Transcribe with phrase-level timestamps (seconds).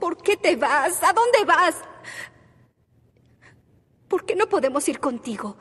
[0.00, 1.02] ¿Por qué te vas?
[1.02, 1.76] ¿A dónde vas?
[4.08, 5.56] ¿Por qué no podemos ir contigo?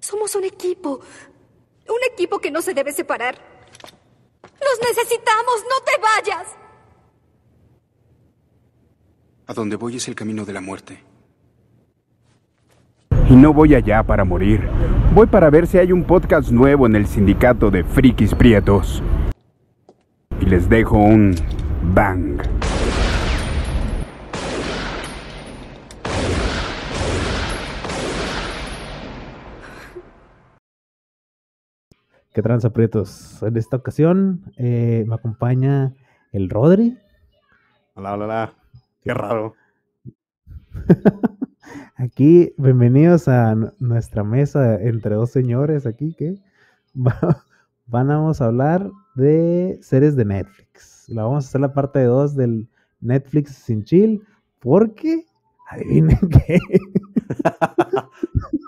[0.00, 1.00] Somos un equipo.
[1.88, 3.36] Un equipo que no se debe separar.
[4.42, 5.64] ¡Los necesitamos!
[5.68, 6.56] ¡No te vayas!
[9.46, 11.02] A donde voy es el camino de la muerte.
[13.28, 14.68] Y no voy allá para morir.
[15.14, 19.02] Voy para ver si hay un podcast nuevo en el sindicato de frikis prietos.
[20.40, 21.34] Y les dejo un
[21.94, 22.40] bang.
[32.40, 33.42] ¿Qué tranza, prietos?
[33.42, 35.92] En esta ocasión eh, me acompaña
[36.32, 36.96] el Rodri.
[37.92, 38.54] Hola, hola, hola.
[39.02, 39.52] Qué raro.
[41.96, 46.36] Aquí, bienvenidos a nuestra mesa entre dos señores aquí que
[46.96, 47.44] va-
[47.86, 51.10] vamos a hablar de series de Netflix.
[51.10, 52.70] La vamos a hacer la parte 2 del
[53.02, 54.24] Netflix sin chill
[54.60, 55.26] porque
[55.68, 56.58] adivinen qué.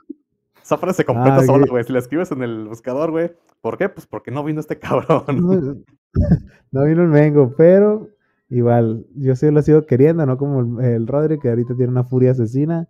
[0.73, 1.85] Esa frase se completa Ah, sola, güey.
[1.85, 3.31] Si la escribes en el buscador, güey.
[3.61, 3.91] ¿Por qué?
[3.91, 5.25] Pues porque no vino este cabrón.
[5.29, 5.77] No,
[6.73, 8.09] no vino el Mengo, pero
[8.49, 12.05] igual, yo sí lo sigo queriendo, no como el, el Rodri, que ahorita tiene una
[12.05, 12.89] furia asesina.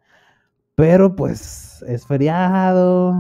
[0.77, 3.15] Pero pues es feriado,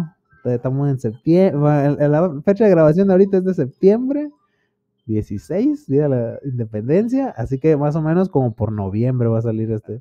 [0.44, 2.08] estamos en septiembre.
[2.08, 4.30] La fecha de grabación de ahorita es de septiembre
[5.06, 7.34] 16, día de la independencia.
[7.36, 10.00] Así que más o menos como por noviembre va a salir este,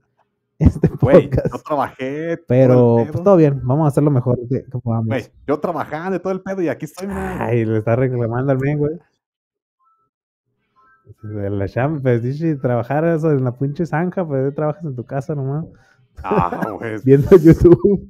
[0.64, 1.54] este Güey, podcast.
[1.54, 2.38] yo trabajé.
[2.48, 5.32] Pero pues todo bien, vamos a hacerlo mejor que, que podamos.
[5.48, 7.08] Yo trabajando y todo el pedo y aquí estoy.
[7.12, 8.98] Ay, le está reclamando al men, güey.
[11.24, 15.04] De la chamba, pues, dice, trabajar eso en la pinche zanja, pues, trabajas en tu
[15.06, 15.66] casa nomás,
[16.24, 16.98] Ah, güey.
[17.04, 18.10] viendo YouTube,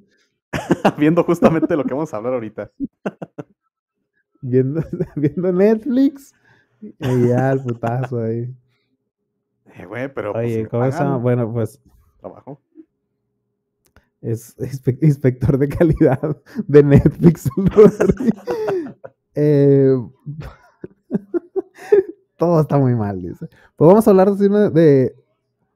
[0.98, 2.72] Viendo justamente lo que vamos a hablar ahorita.
[4.42, 4.82] viendo,
[5.16, 6.34] viendo Netflix,
[6.82, 8.54] y ya el putazo ahí.
[9.76, 10.34] Eh, güey, pero.
[10.34, 11.82] pues, Oye, Bueno, pues,
[12.22, 12.62] Trabajo.
[14.22, 17.50] es inspe- inspector de calidad de Netflix.
[19.34, 19.96] Eh,
[22.38, 23.48] todo está muy mal, dice.
[23.78, 24.70] Pues vamos a hablar ¿no?
[24.70, 25.16] de.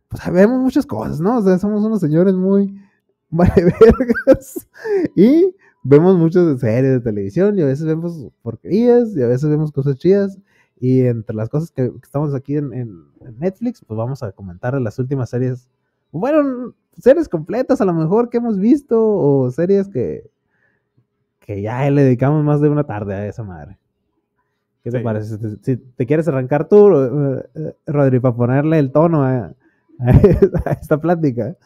[0.09, 1.38] Pues sabemos muchas cosas, ¿no?
[1.38, 2.78] O sea, somos unos señores muy
[3.30, 4.68] vale vergas.
[5.16, 9.72] Y vemos muchas series de televisión y a veces vemos porquerías y a veces vemos
[9.72, 10.38] cosas chidas.
[10.80, 13.06] Y entre las cosas que, estamos aquí en,
[13.40, 15.69] Netflix, pues vamos a comentar de las últimas series.
[16.20, 20.30] Bueno, series completas a lo mejor que hemos visto o series que,
[21.42, 23.78] que ya le dedicamos más de una tarde a esa madre.
[24.81, 25.38] ¿Qué te parece?
[25.62, 29.54] Si te, quieres arrancar tú, eh, eh, Rodri, para ponerle el tono a,
[30.00, 30.12] a
[30.80, 31.58] esta plática.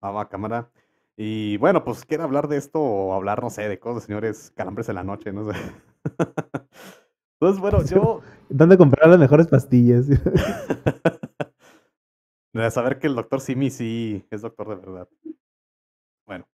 [0.00, 0.70] Ah, va, cámara.
[1.14, 4.88] Y bueno, pues quiero hablar de esto o hablar, no sé, de cosas, señores, calambres
[4.88, 5.58] en la noche, no sé.
[7.34, 8.22] Entonces, bueno, yo.
[8.48, 10.06] ¿Dónde comprar las mejores pastillas?
[12.62, 15.08] De saber que el doctor Simi sí es doctor de verdad.
[16.26, 16.48] Bueno,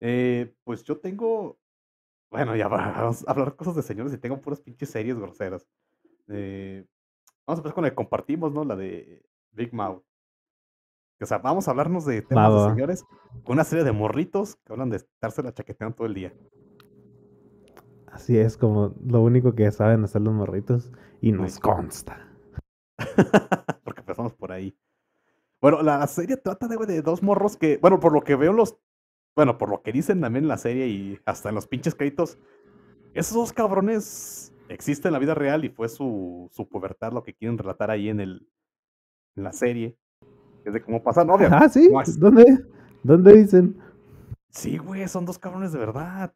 [0.00, 1.58] eh, pues yo tengo.
[2.30, 5.66] Bueno, ya va- vamos a hablar cosas de señores y tengo puras pinches series groseras.
[6.28, 6.84] Eh,
[7.46, 8.64] vamos a empezar con el compartimos, ¿no?
[8.64, 9.22] La de
[9.52, 10.02] Big Mouth.
[11.20, 13.04] O sea, vamos a hablarnos de temas de señores
[13.44, 16.34] con una serie de morritos que hablan de estarse la chaqueteando todo el día.
[18.08, 20.90] Así es como lo único que saben hacer los morritos.
[21.20, 22.28] Y nos consta.
[23.84, 24.76] Porque empezamos por ahí.
[25.62, 28.76] Bueno, la serie trata de, de dos morros que, bueno, por lo que veo los,
[29.36, 32.36] bueno, por lo que dicen también en la serie y hasta en los pinches créditos,
[33.14, 37.34] esos dos cabrones existen en la vida real y fue su, su pubertad lo que
[37.34, 38.48] quieren relatar ahí en el,
[39.36, 39.96] en la serie.
[40.64, 41.48] Es de cómo pasa novia.
[41.52, 41.88] Ah, sí.
[42.18, 42.66] ¿Dónde?
[43.04, 43.76] ¿Dónde dicen?
[44.50, 46.34] Sí, güey, son dos cabrones de verdad.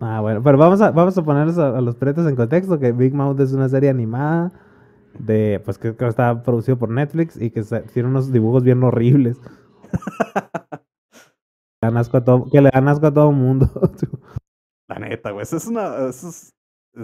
[0.00, 2.92] Ah, bueno, pero vamos a, vamos a ponerlos a, a los pretos en contexto, que
[2.92, 4.50] Big Mouth es una serie animada
[5.18, 7.62] de, pues que, que está producido por Netflix y que
[7.92, 9.38] tiene unos dibujos bien horribles.
[11.82, 13.68] Le dan asco a todo, que le dan asco a todo el mundo.
[14.88, 15.42] La neta, güey.
[15.44, 16.08] eso Es una.
[16.08, 16.54] eso es-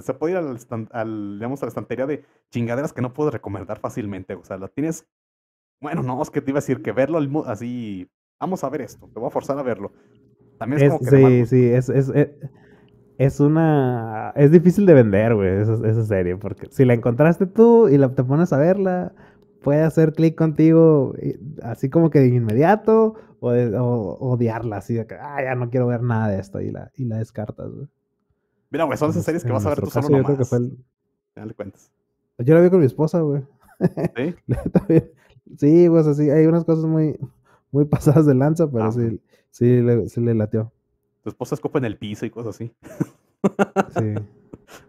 [0.00, 0.59] se puede ir al,
[0.91, 4.34] al, digamos, a la estantería de chingaderas que no puedo recomendar fácilmente.
[4.34, 5.06] O sea, la tienes.
[5.81, 8.11] Bueno, no, es que te iba a decir que verlo así.
[8.41, 9.08] Vamos a ver esto.
[9.14, 9.93] Te voy a forzar a verlo.
[10.58, 12.29] También es, Es- como que sí, sí, es, es, es,
[13.19, 14.33] es una...
[14.37, 18.09] Es difícil de vender, güey, esa, esa serie, porque si la encontraste tú y la,
[18.15, 19.13] te pones a verla,
[19.63, 21.15] puede hacer clic contigo
[21.63, 25.71] así como que de inmediato o, de- o- odiarla, así de que, ah, ya no
[25.71, 27.87] quiero ver nada de esto y la, y la descartas, güey.
[28.71, 30.39] Mira, güey, son esas series que en vas a ver tú solo caso, yo creo
[30.39, 31.91] que fue el- de cuentas.
[32.39, 33.43] Yo la vi con mi esposa, güey.
[34.17, 34.35] ¿Sí?
[35.59, 37.17] Sí, pues así, hay unas cosas muy,
[37.71, 39.21] muy pasadas de lanza, pero Ah, sí,
[39.51, 40.73] sí, le, sí le latió.
[41.26, 42.73] Tu esposa escupe en el piso y cosas así.
[43.99, 44.14] Sí.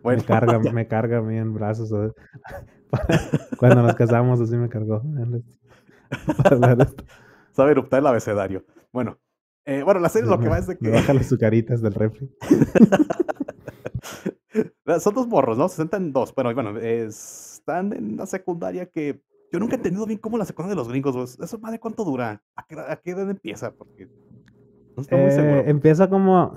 [0.01, 0.71] Bueno, me carga, ya.
[0.71, 1.91] me carga a mí en brazos.
[3.59, 5.03] Cuando nos casamos, así me cargó.
[7.51, 8.65] Sabe eruptar el abecedario.
[8.91, 9.19] Bueno,
[9.65, 12.27] eh, bueno, la serie lo que va es de que baja las azucaritas del refri.
[14.99, 15.69] son dos morros, ¿no?
[15.69, 16.33] Se sentan dos.
[16.33, 20.39] Bueno, y bueno, es- están en la secundaria que yo nunca he entendido bien cómo
[20.39, 21.27] la secundaria de los gringos, güey.
[21.39, 22.41] ¿Eso de cuánto dura?
[22.55, 23.71] ¿A qué, a qué edad empieza?
[23.73, 24.09] Porque
[24.97, 25.63] no estoy muy Eh, seguro.
[25.67, 26.53] empieza como.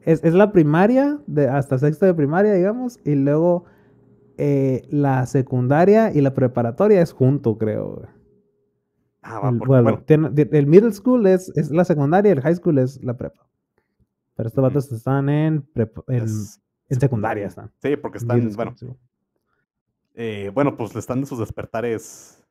[0.00, 3.64] Es, es la primaria, de, hasta sexto de primaria, digamos, y luego
[4.36, 8.02] eh, la secundaria y la preparatoria es junto, creo.
[9.22, 12.28] Ah, va, El, porque, bueno, bueno, tiene- ti- el middle school es, es la secundaria
[12.30, 13.46] y el high school es la prepa.
[14.36, 16.60] Pero estos vatos están en, prepa- en, es-
[16.90, 17.46] en secundaria.
[17.46, 17.70] Están.
[17.80, 18.96] Sí, porque están, Middle bueno, school, sí.
[20.16, 22.43] eh, bueno, pues le están de sus despertares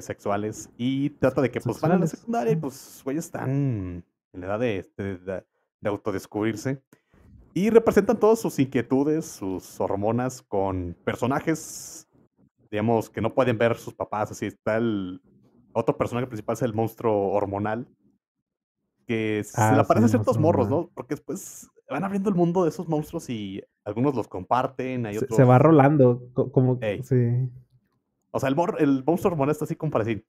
[0.00, 4.04] sexuales y trata de que pues van a la secundaria pues güeyes están en
[4.40, 5.44] la edad de, de, de-
[5.80, 6.82] de autodescubrirse
[7.54, 12.08] y representan todas sus inquietudes, sus hormonas con personajes,
[12.70, 15.20] digamos, que no pueden ver sus papás, así está el
[15.72, 17.86] otro personaje principal es el monstruo hormonal
[19.06, 20.68] que se Ah, le sí, aparece a el ciertos morros.
[20.68, 20.90] ¿no?
[20.94, 25.24] Porque después van abriendo el mundo de esos monstruos y algunos los comparten, hay Se,
[25.24, 25.36] otros...
[25.36, 26.22] se va rolando.
[26.32, 27.02] co- Como, Ey.
[27.04, 27.48] sí.
[28.36, 30.24] O sea, el, mor- el monstruo hormonal está así como para decir,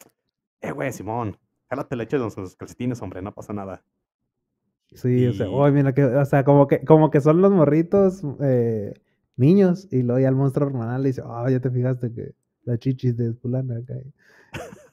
[0.61, 1.37] eh, güey, Simón,
[1.69, 3.83] jálate leche de los calcetines, hombre, no pasa nada.
[4.93, 8.21] Sí, o sea, oh, mira que, o sea, como que, como que son los morritos
[8.41, 8.93] eh,
[9.35, 12.33] niños, y luego ya el monstruo hormonal le dice, oh, ya te fijaste que
[12.63, 13.95] la chichis de fulana acá.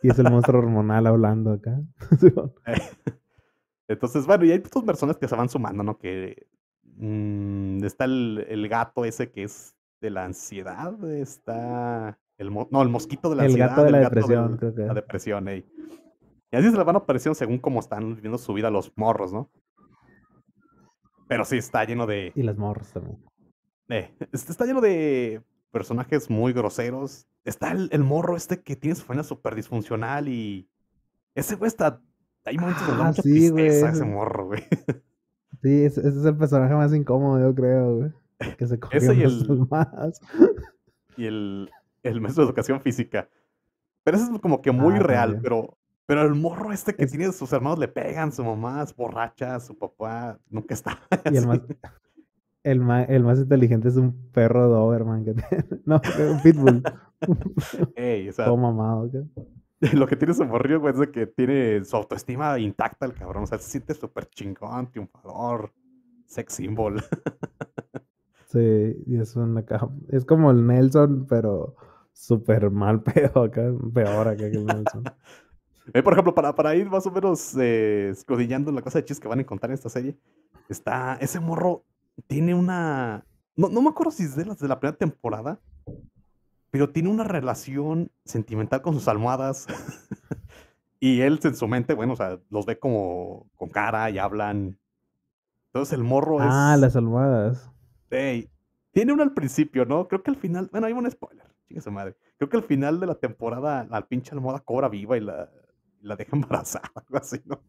[0.02, 1.80] Y es el monstruo hormonal hablando acá.
[2.20, 2.50] Bueno.
[3.88, 5.98] Entonces, bueno, y hay otras personas que se van sumando, ¿no?
[5.98, 6.46] Que
[6.96, 12.88] mm, está el, el gato ese que es de la ansiedad, está el no, el
[12.88, 14.82] mosquito de la El ansiedad, gato de la el gato depresión, del- creo que.
[14.82, 15.66] la depresión, ey.
[16.50, 19.50] Y así se le van apareciendo según cómo están viviendo su vida los morros, ¿no?
[21.28, 23.18] Pero sí, está lleno de, Y las morras también.
[23.88, 27.26] Eh, este está lleno de personajes muy groseros.
[27.44, 30.68] Está el, el morro este que tiene su familia súper disfuncional y
[31.34, 32.00] ese güey está...
[32.46, 34.62] Hay momentos Ah, mucha sí, tristeza ese morro, güey.
[35.62, 38.12] Sí, ese, ese es el personaje más incómodo, yo creo, güey.
[38.58, 40.20] Que se cogió Ese y el- más.
[41.16, 41.70] Y el,
[42.04, 43.28] el maestro de educación física.
[44.04, 45.76] Pero eso es como que muy Ah, real, pero...
[46.06, 49.58] Pero el morro este que Es- tiene sus hermanos le pegan, su mamá es borracha,
[49.58, 50.98] su papá nunca está.
[51.32, 51.60] Y el más,
[52.62, 55.64] el más, el más inteligente es un perro Doberman que tiene.
[55.86, 56.82] No, un pitbull.
[57.96, 59.10] Ey, o sea, Todo mamado.
[59.10, 59.24] ¿qué?
[59.96, 63.44] lo que tiene su morrillo, güey, es de que tiene su autoestima intacta el cabrón.
[63.44, 65.72] O sea, se siente súper chingón, triunfador,
[66.26, 67.02] sex symbol.
[68.48, 69.64] Sí, y es una
[70.10, 71.74] Es como el Nelson, pero
[72.14, 73.62] súper mal pedo acá.
[73.92, 75.04] Peor acá que el Nelson.
[75.92, 79.20] Eh, por ejemplo, para, para ir más o menos eh, escudriñando la clase de chistes
[79.20, 80.16] que van a encontrar en esta serie,
[80.70, 81.84] está ese morro
[82.26, 83.26] tiene una...
[83.56, 85.60] No, no me acuerdo si es de las de la primera temporada,
[86.70, 89.66] pero tiene una relación sentimental con sus almohadas.
[91.00, 94.78] y él en su mente, bueno, o sea, los ve como con cara y hablan.
[95.66, 96.48] Entonces el morro es...
[96.48, 97.70] Ah, las almohadas.
[98.10, 98.50] Ey,
[98.92, 100.08] tiene uno al principio, ¿no?
[100.08, 101.43] Creo que al final, bueno, hay un spoiler,
[101.74, 102.16] chinga su madre.
[102.38, 105.50] Creo que al final de la temporada la pinche almohada cobra viva y la,
[106.00, 107.60] la deja embarazada, algo así, ¿no?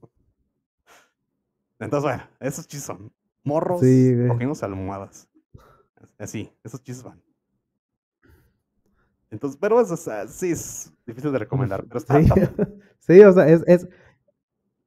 [1.79, 3.11] Entonces, bueno, esos chistes son
[3.43, 4.13] morros Sí,
[4.61, 5.27] almohadas.
[6.17, 7.21] Así, esos chistes van.
[9.29, 12.29] Entonces, pero es, o sea, sí es difícil de recomendar, pero está, Sí,
[12.99, 13.87] sí, o sea, es, es,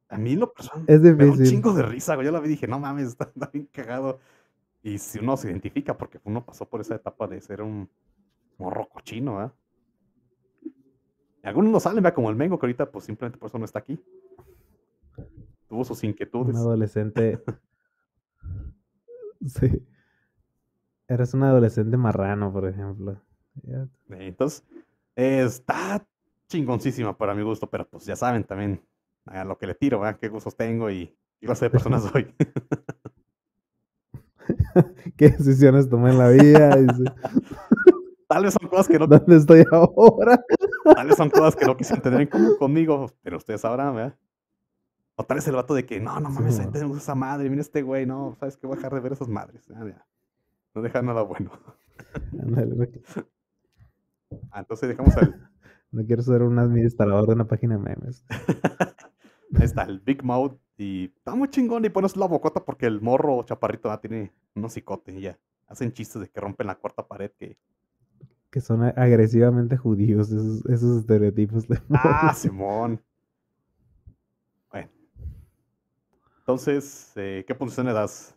[0.08, 1.56] a mí lo personal es me da un difícil.
[1.56, 2.24] chingo de risa, güey.
[2.26, 4.20] Yo la vi y dije, no mames, está, está bien cagado.
[4.82, 7.90] Y si uno se identifica, porque uno pasó por esa etapa de ser un
[8.58, 9.52] morro cochino, ¿verdad?
[11.42, 13.64] Y algunos no salen, vea, como el Mengo, que ahorita pues simplemente por eso no
[13.64, 13.98] está aquí.
[15.68, 16.56] Tuvo sus Un inquietudes.
[16.56, 17.42] adolescente.
[19.46, 19.86] Sí.
[21.06, 23.22] Eres un adolescente marrano, por ejemplo.
[24.10, 24.64] Entonces,
[25.14, 26.04] eh, está
[26.48, 28.82] chingoncísima para mi gusto, pero pues ya saben también
[29.26, 30.18] a lo que le tiro, ¿verdad?
[30.20, 31.06] Qué gustos tengo y
[31.38, 32.34] qué clase de persona soy.
[35.16, 36.76] ¿Qué decisiones tomé en la vida?
[38.28, 40.44] Tal vez son cosas que no ¿Dónde estoy ahora?
[40.94, 44.16] Tal vez son cosas que no quisieron tener en común conmigo, pero ustedes sabrán, ¿verdad?
[45.20, 46.72] O tal vez el vato de que, no, no mames, ahí mo.
[46.72, 49.26] tenemos esa madre, mira este güey, no, sabes que voy a dejar de ver esas
[49.26, 49.68] madres.
[49.74, 50.06] Ah, ya.
[50.74, 51.50] No deja nada bueno.
[54.50, 55.50] Ah, entonces dejamos al,
[55.90, 58.22] no quiero ser un administrador de una página de memes.
[59.54, 63.00] ahí está, el Big Mouth, y está muy chingón, y pones la bocota porque el
[63.00, 65.38] morro chaparrito ah, tiene unos cicote, y ya.
[65.66, 67.58] Hacen chistes de que rompen la cuarta pared, que,
[68.50, 73.00] Que son agresivamente judíos, esos, esos estereotipos de ah, Simón.
[74.70, 74.88] Bueno.
[76.38, 78.34] Entonces, eh, ¿qué puntuación le das,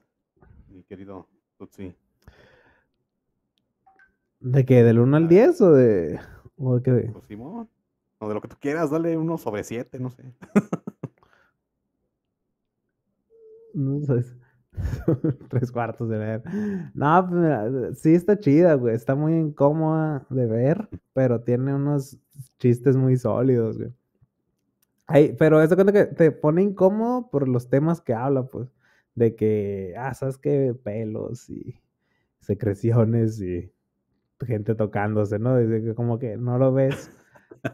[0.68, 1.28] mi querido
[1.58, 1.96] Tutsi?
[4.42, 4.84] ¿De qué?
[4.84, 6.20] ¿Del 1 al 10 o de.?
[6.58, 7.10] ¿O de qué?
[7.12, 7.70] Pues Simón.
[8.20, 10.24] O de lo que tú quieras, dale uno sobre siete, no sé.
[13.74, 14.41] No sé.
[15.50, 16.44] Tres cuartos de ver.
[16.94, 18.96] No, pues mira, sí está chida, güey.
[18.96, 22.18] Está muy incómoda de ver, pero tiene unos
[22.60, 23.94] chistes muy sólidos, güey.
[25.08, 28.70] Ay, pero eso cuenta que te pone incómodo por los temas que habla, pues.
[29.16, 31.82] De que, ah, sabes que pelos y
[32.40, 33.72] secreciones y
[34.46, 35.58] gente tocándose, ¿no?
[35.58, 37.12] Dice que como que no lo ves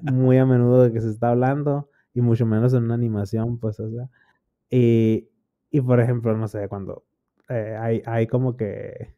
[0.01, 3.80] muy a menudo de que se está hablando y mucho menos en una animación, pues,
[3.80, 4.10] o sea.
[4.70, 5.30] Y,
[5.72, 7.06] y por ejemplo, no sé, cuando
[7.50, 9.16] eh, hay, hay como que,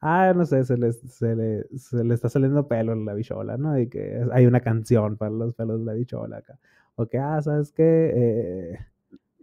[0.00, 3.56] ah, no sé, se le, se, le, se le está saliendo pelo en la bichola,
[3.58, 3.78] ¿no?
[3.78, 6.58] Y que hay una canción para los pelos de la bichola acá.
[6.96, 7.82] O que, ah, ¿sabes qué?
[8.74, 8.78] Eh,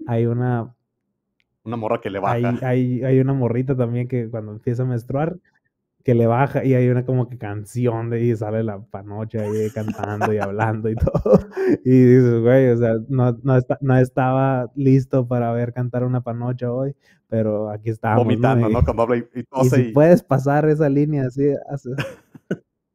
[0.06, 0.76] hay una
[1.64, 2.36] Una morra que le baja.
[2.36, 5.38] hay, hay, hay una morrita también que cuando empieza a menstruar,
[6.04, 9.70] que le baja y hay una como que canción de ahí sale la panocha ahí
[9.70, 11.40] cantando y hablando y todo.
[11.86, 16.22] Y dices, güey, o sea, no, no, esta- no estaba listo para ver cantar una
[16.22, 16.96] panocha hoy,
[17.28, 18.20] pero aquí estamos.
[18.20, 18.24] ¿no?
[18.24, 18.84] vomitando, Y- ¿no?
[18.84, 21.92] Cuando habla y, y y si y- puedes pasar esa línea así, hace-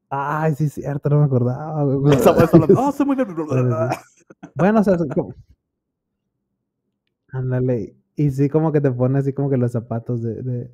[0.08, 1.82] Ay, sí, es cierto, no me acordaba.
[1.82, 3.28] "Ah, soy muy bien".
[4.54, 5.34] Bueno, o sea, como-
[7.32, 7.94] Ándale.
[8.16, 10.70] Y sí, como que te pone así como que los zapatos de, de,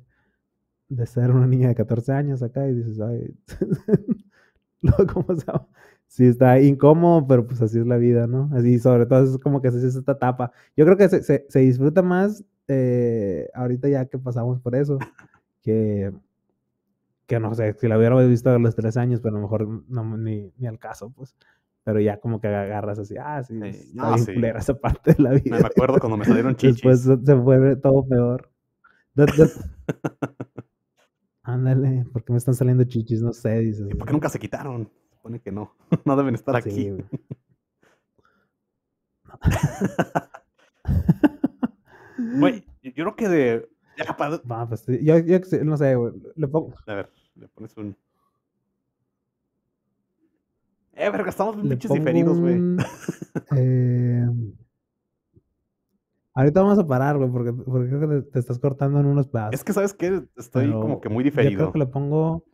[0.95, 3.35] de ser una niña de 14 años acá y dices, ay,
[4.81, 5.67] luego, ¿cómo se llama?
[6.07, 8.49] Sí, está incómodo, pero pues así es la vida, ¿no?
[8.53, 10.51] Así, sobre todo es como que así es esta etapa.
[10.75, 14.99] Yo creo que se, se, se disfruta más eh, ahorita ya que pasamos por eso,
[15.61, 16.11] que,
[17.27, 19.67] que no sé, si la hubiéramos visto a los tres años, pero a lo mejor
[19.87, 21.35] no, ni, ni al caso, pues.
[21.83, 24.33] Pero ya como que agarras así, ah, sí, Sí, no, sí.
[24.33, 25.57] culera esa parte de la vida.
[25.59, 27.19] Me acuerdo cuando me salieron Después chichis.
[27.19, 28.51] se se vuelve todo peor.
[31.43, 33.21] Ándale, ¿por qué me están saliendo chichis?
[33.21, 33.87] No sé, dices.
[33.89, 34.89] ¿Y por qué nunca se quitaron?
[35.11, 35.75] Supone que no.
[36.05, 36.71] No deben estar aquí.
[36.71, 37.05] Sí, güey.
[42.39, 43.69] Güey, yo creo que de.
[43.97, 44.37] Ya, para.
[44.51, 46.13] Va, pues, yo, yo no sé, güey.
[46.35, 47.95] Le pongo, A ver, le pones un.
[50.93, 52.55] Eh, verga, estamos bien pinches diferidos, güey.
[52.55, 52.77] un,
[53.55, 54.27] eh,
[56.33, 59.27] Ahorita vamos a parar, güey, porque, porque creo que te, te estás cortando en unos
[59.27, 59.53] pedazos.
[59.55, 60.23] Es que, ¿sabes qué?
[60.37, 61.71] Estoy pero como que muy Yo creo diferido.
[61.73, 62.45] que le pongo.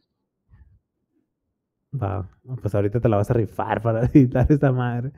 [1.99, 2.29] Va,
[2.61, 5.11] pues ahorita te la vas a rifar para editar esta madre.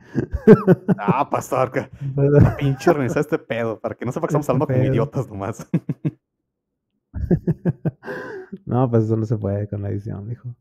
[0.98, 3.80] Ah, pastor, que Pues, pinche organizar este pedo.
[3.80, 5.68] Para que no sepa que estamos Este hablando como idiotas nomás.
[8.66, 10.54] No, pues eso no se puede con la edición, hijo.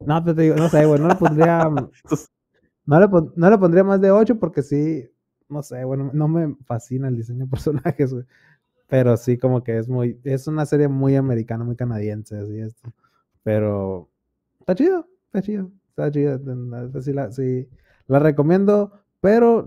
[0.00, 1.68] No, pero te digo, no sé, güey, no le pondría.
[2.84, 5.08] No le, pon- no le pondría más de 8 porque sí,
[5.48, 8.24] no sé, bueno, no me fascina el diseño de personajes, güey.
[8.88, 10.20] Pero sí, como que es muy.
[10.24, 12.92] Es una serie muy americana, muy canadiense, así esto.
[13.42, 14.08] Pero
[14.60, 16.40] está chido, está chido, está chido.
[17.14, 17.68] La, sí,
[18.06, 19.66] la recomiendo, pero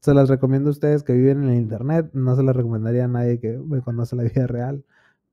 [0.00, 2.10] se las recomiendo a ustedes que viven en el internet.
[2.12, 4.84] No se las recomendaría a nadie que me conoce la vida real,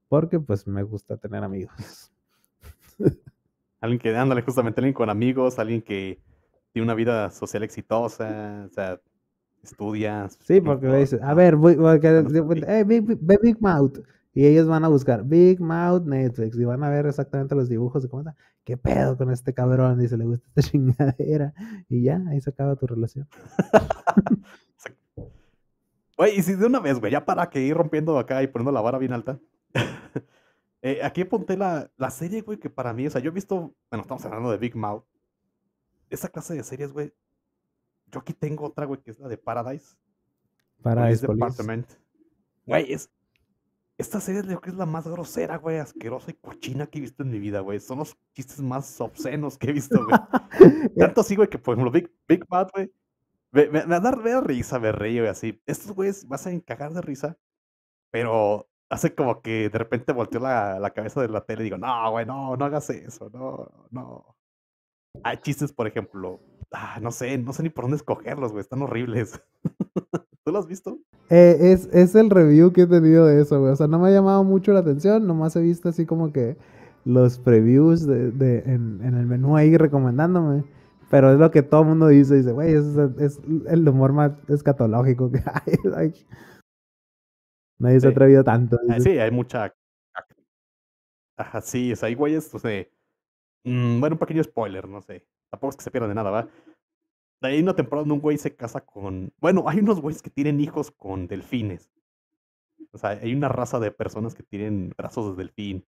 [0.09, 2.11] porque pues me gusta tener amigos.
[3.81, 6.19] alguien que, ándale, justamente alguien con amigos, alguien que
[6.71, 8.99] tiene una vida social exitosa, o sea,
[9.63, 10.29] estudia.
[10.39, 11.77] Sí, porque me todo, dice, a ver, voy,
[12.67, 13.99] eh, Big, Big Mouth.
[14.33, 18.01] Y ellos van a buscar Big Mouth Netflix y van a ver exactamente los dibujos
[18.03, 18.35] de cómo está.
[18.63, 19.99] ¿Qué pedo con este cabrón?
[19.99, 21.53] Dice, le gusta esta chingadera.
[21.89, 23.27] Y ya, ahí se acaba tu relación.
[26.17, 28.71] Güey, y si de una vez, güey, ya para que ir rompiendo acá y poniendo
[28.71, 29.39] la vara bien alta.
[30.83, 33.73] eh, aquí apunté la, la serie, güey, que para mí, o sea, yo he visto,
[33.89, 35.03] bueno, estamos hablando de Big Mouth.
[36.11, 37.11] Esa clase de series, güey.
[38.11, 39.95] Yo aquí tengo otra, güey, que es la de Paradise.
[40.81, 41.45] Para Police Police.
[41.45, 41.87] Department.
[42.65, 43.09] Güey, es.
[43.97, 47.21] Esta serie creo que es la más grosera, güey, asquerosa y cochina que he visto
[47.21, 47.79] en mi vida, güey.
[47.79, 50.19] Son los chistes más obscenos que he visto, güey.
[50.97, 52.91] Tanto así, güey, que por ejemplo, Big, Big Bad, güey.
[53.51, 55.61] Me, me, me da, me da risa, me río y así.
[55.67, 57.37] Estos güeyes vas a encagar de risa,
[58.09, 61.77] pero hace como que de repente volteó la, la cabeza de la tele y digo,
[61.77, 64.35] no, güey, no, no hagas eso, no, no.
[65.23, 66.41] Hay chistes, por ejemplo,
[66.71, 69.41] ah, no sé, no sé ni por dónde escogerlos, güey, están horribles.
[70.43, 70.99] ¿Tú lo has visto?
[71.29, 73.71] Eh, es, es el review que he tenido de eso, güey.
[73.71, 75.27] O sea, no me ha llamado mucho la atención.
[75.27, 76.57] Nomás he visto así como que
[77.05, 80.63] los previews de, de- en, en el menú ahí recomendándome.
[81.11, 82.35] Pero es lo que todo el mundo dice.
[82.35, 82.85] Dice, güey, es,
[83.19, 85.75] es el humor más escatológico que hay.
[85.83, 86.25] Like,
[87.79, 88.77] nadie se ha atrevido tanto.
[88.89, 89.11] Ah, dice.
[89.11, 89.73] sí, hay mucha.
[91.37, 92.91] Ajá, sí, o sea, hay güeyes, sé.
[93.63, 95.25] mm, bueno, un pequeño spoiler, no sé.
[95.51, 96.47] Tampoco es que se pierdan de nada, ¿va?
[97.41, 99.33] Hay una temporada donde un güey se casa con.
[99.37, 101.91] Bueno, hay unos güeyes que tienen hijos con delfines.
[102.91, 105.85] O sea, hay una raza de personas que tienen brazos de delfín.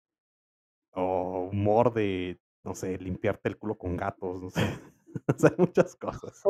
[0.94, 4.62] O humor de, no sé, limpiarte el culo con gatos, no sé.
[5.28, 6.42] o sea, muchas cosas.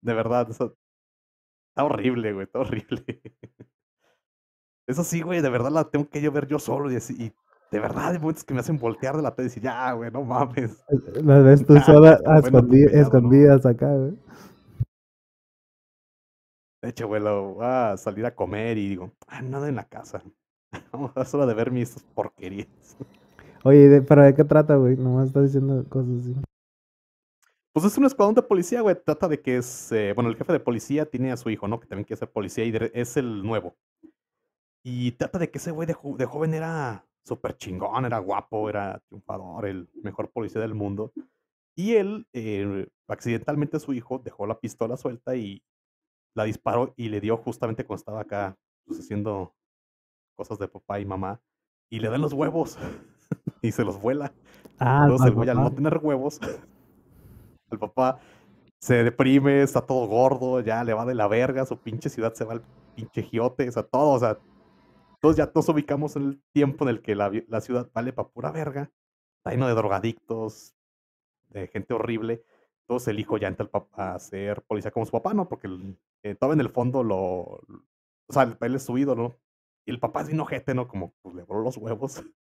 [0.00, 0.76] De verdad, eso
[1.68, 3.04] está horrible, güey, está horrible.
[4.86, 7.32] Eso sí, güey, de verdad la tengo que yo ver yo solo y, así, y
[7.70, 10.10] de verdad hay momentos que me hacen voltear de la tele y decir, ya, güey,
[10.10, 10.82] no mames.
[11.22, 12.18] Las ves tú sola
[12.92, 14.18] escondidas acá, güey.
[16.82, 19.84] De hecho, güey, lo voy a salir a comer y digo, ah, nada en la
[19.84, 20.22] casa.
[20.92, 22.96] Vamos a hora de ver mis porquerías.
[23.64, 24.96] Oye, ¿de- ¿pero de qué trata, güey?
[24.96, 26.34] Nomás está diciendo cosas así.
[27.72, 28.96] Pues es un escuadrón de policía, güey.
[29.04, 31.78] Trata de que es, eh, bueno, el jefe de policía tiene a su hijo, ¿no?
[31.78, 33.76] Que también quiere ser policía y de- es el nuevo.
[34.82, 38.68] Y trata de que ese güey de, jo- de joven era súper chingón, era guapo,
[38.68, 41.12] era triunfador, el mejor policía del mundo.
[41.76, 45.62] Y él, eh, accidentalmente su hijo dejó la pistola suelta y
[46.34, 49.54] la disparó y le dio justamente cuando estaba acá, pues haciendo
[50.36, 51.40] cosas de papá y mamá.
[51.90, 52.78] Y le dan los huevos
[53.62, 54.32] y se los vuela.
[54.78, 55.68] Ah, Entonces el al güey al papá.
[55.68, 56.40] no tener huevos,
[57.70, 58.20] el papá
[58.80, 62.44] se deprime, está todo gordo, ya le va de la verga, su pinche ciudad se
[62.44, 62.62] va al
[62.94, 64.38] pinche giote, o sea, todo, o sea,
[65.20, 68.28] todos ya nos ubicamos en el tiempo en el que la, la ciudad vale para
[68.28, 68.90] pura verga,
[69.38, 70.74] está lleno de drogadictos,
[71.50, 72.44] de gente horrible.
[72.82, 75.48] Entonces el hijo ya entra al papá a ser policía como su papá, ¿no?
[75.48, 77.62] Porque el- eh, todavía en el fondo lo, o
[78.32, 79.38] sea, el- él es su ídolo.
[79.86, 80.86] Y el papá es bien ojete, ¿no?
[80.88, 82.16] Como pues, le voló los huevos.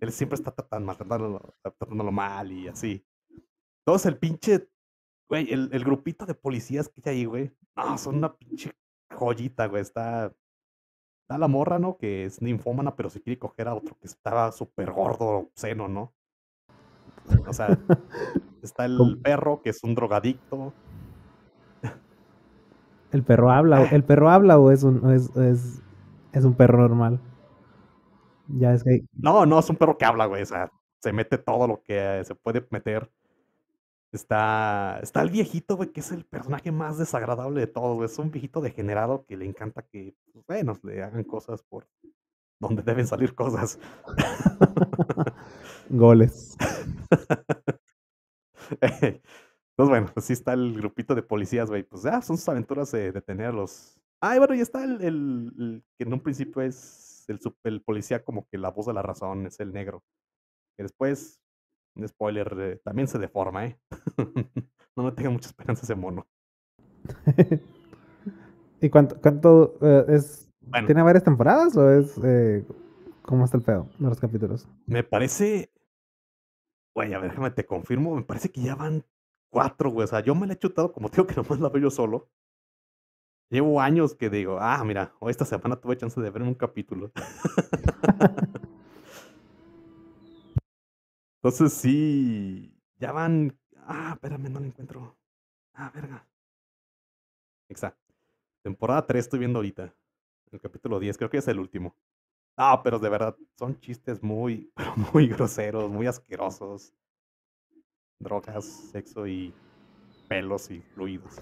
[0.00, 3.04] Él siempre está tratando, tratándolo, tratándolo mal y así.
[3.80, 4.68] Entonces el pinche,
[5.28, 8.72] güey, el, el grupito de policías que hay ahí, güey, no, son una pinche
[9.10, 9.80] joyita, güey.
[9.82, 10.34] Está,
[11.26, 11.96] está la morra, ¿no?
[11.96, 16.12] Que es ninfómana, pero se quiere coger a otro que estaba súper gordo, seno, ¿no?
[17.48, 17.66] O sea,
[18.62, 20.72] está el perro, que es un drogadicto.
[23.10, 23.86] ¿El perro habla?
[23.86, 25.82] ¿El perro habla o es un, es, es,
[26.30, 27.20] es un perro normal?
[28.46, 30.42] Ya es que No, no, es un perro que habla, güey.
[30.42, 30.70] O sea,
[31.02, 33.10] se mete todo lo que se puede meter.
[34.12, 38.06] Está, está el viejito, güey, que es el personaje más desagradable de todos, güey.
[38.06, 41.86] Es un viejito degenerado que le encanta que, pues, bueno, le hagan cosas por
[42.60, 43.78] donde deben salir cosas.
[45.90, 46.56] goles.
[48.80, 49.20] Entonces,
[49.76, 51.82] bueno, así está el grupito de policías, güey.
[51.82, 54.00] Pues ya son sus aventuras de detenerlos.
[54.20, 57.82] Ah, y bueno, y está el, el- el que en un principio es el, el
[57.82, 60.02] policía como que la voz de la razón, es el negro.
[60.76, 61.40] Que después,
[61.96, 63.78] un spoiler, eh, también se deforma, ¿eh?
[64.96, 66.26] no me tenga mucha esperanza ese mono.
[68.80, 70.50] ¿Y cuánto, cuánto eh, es?
[70.60, 70.86] Bueno.
[70.86, 72.64] ¿Tiene varias temporadas o es eh,
[73.22, 74.68] cómo está el pedo de los capítulos?
[74.86, 75.70] Me parece.
[76.94, 78.16] Güey, a ver, déjame te confirmo.
[78.16, 79.04] Me parece que ya van
[79.50, 80.04] cuatro, güey.
[80.04, 82.28] O sea, yo me la he chutado como tengo que nomás la veo yo solo.
[83.48, 87.12] Llevo años que digo, ah, mira, hoy esta semana tuve chance de ver un capítulo.
[91.46, 93.56] Entonces sí, ya van.
[93.76, 95.16] Ah, espérame, no la encuentro.
[95.74, 96.26] Ah, verga.
[97.68, 98.12] Exacto.
[98.64, 99.94] Temporada 3 estoy viendo ahorita.
[100.50, 101.94] El capítulo 10, creo que es el último.
[102.56, 104.72] Ah, pero de verdad, son chistes muy,
[105.14, 106.92] muy groseros, muy asquerosos.
[108.18, 109.54] Drogas, sexo y
[110.26, 111.40] pelos y fluidos.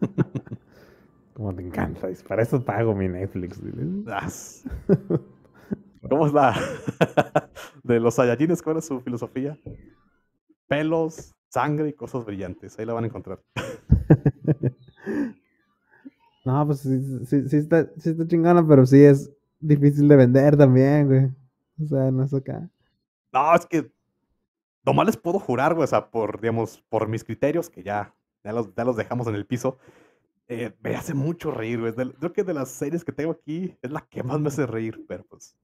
[1.34, 2.08] Como te encanta.
[2.26, 3.60] Para eso pago mi Netflix.
[6.08, 6.52] ¿Cómo es la
[7.86, 8.62] de los Saiyajines?
[8.62, 9.58] ¿Cuál es su filosofía?
[10.66, 12.78] Pelos, sangre y cosas brillantes.
[12.78, 13.40] Ahí la van a encontrar.
[16.44, 20.56] No, pues sí, sí, sí está, sí está chingona, pero sí es difícil de vender
[20.56, 21.24] también, güey.
[21.82, 22.70] O sea, no es acá.
[23.32, 23.90] No, es que
[24.84, 28.52] nomás les puedo jurar, güey, o sea, por, digamos, por mis criterios, que ya, ya,
[28.52, 29.78] los, ya los dejamos en el piso,
[30.46, 31.92] eh, me hace mucho reír, güey.
[31.92, 35.04] Creo que de las series que tengo aquí es la que más me hace reír,
[35.08, 35.56] pero pues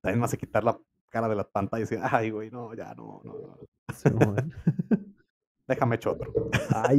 [0.00, 0.78] también me hace quitar la
[1.12, 3.58] cara de la pantalla y decir, ay, güey, no, ya, no, no, no,
[3.94, 4.08] Sí,
[5.68, 6.50] déjame hecho otro.
[6.74, 6.98] Ay,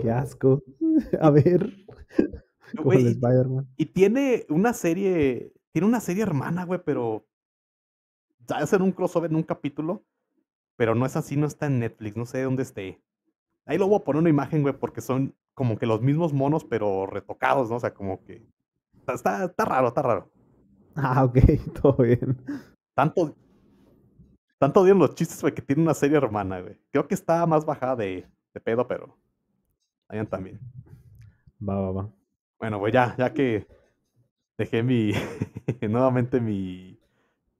[0.00, 0.62] qué asco.
[1.20, 1.72] A ver.
[2.82, 3.18] Güey,
[3.76, 7.26] y- tiene una serie, tiene una serie hermana, güey, pero
[8.46, 10.04] ya hacen un crossover en un capítulo,
[10.76, 13.02] pero no es así, no está en Netflix, no sé dónde esté.
[13.64, 16.64] Ahí lo voy a poner una imagen, güey, porque son como que los mismos monos,
[16.64, 17.76] pero retocados, ¿no?
[17.76, 18.46] O sea, como que
[18.98, 20.30] está, está, está raro, está raro.
[20.94, 21.38] Ah, ok,
[21.82, 22.36] todo bien.
[22.94, 23.36] Tanto,
[24.58, 26.78] tanto odian los chistes, güey, que tiene una serie hermana, güey.
[26.90, 29.16] Creo que está más bajada de, de pedo, pero
[30.08, 30.60] vayan también.
[31.66, 32.10] Va, va, va.
[32.58, 33.66] Bueno, pues ya, ya que
[34.56, 35.12] dejé mi,
[35.82, 36.98] nuevamente mi,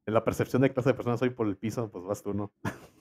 [0.05, 2.51] la percepción de clase de persona soy por el piso, pues vas tú, ¿no?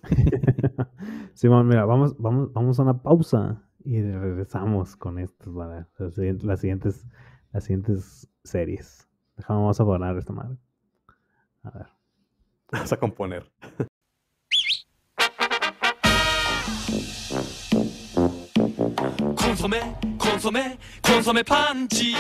[1.35, 5.87] Simón, mira, vamos, vamos, vamos a una pausa y regresamos con estas, ¿vale?
[5.99, 7.07] las, siguientes,
[7.53, 9.09] las siguientes, series.
[9.37, 10.57] Dejamos, vamos a poner esta madre.
[11.63, 11.96] A ver.
[12.73, 13.43] vas a componer.
[19.37, 19.81] Consomé,
[20.19, 22.17] consomé, consomé panchi.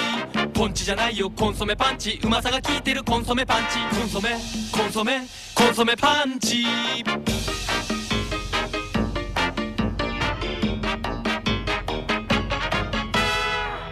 [0.57, 4.31] ポンチじゃないよコンソメパンチうまさが効いてるコンソメパンチコンソメ
[4.73, 5.21] コンソメ
[5.55, 6.65] コンソメパンチ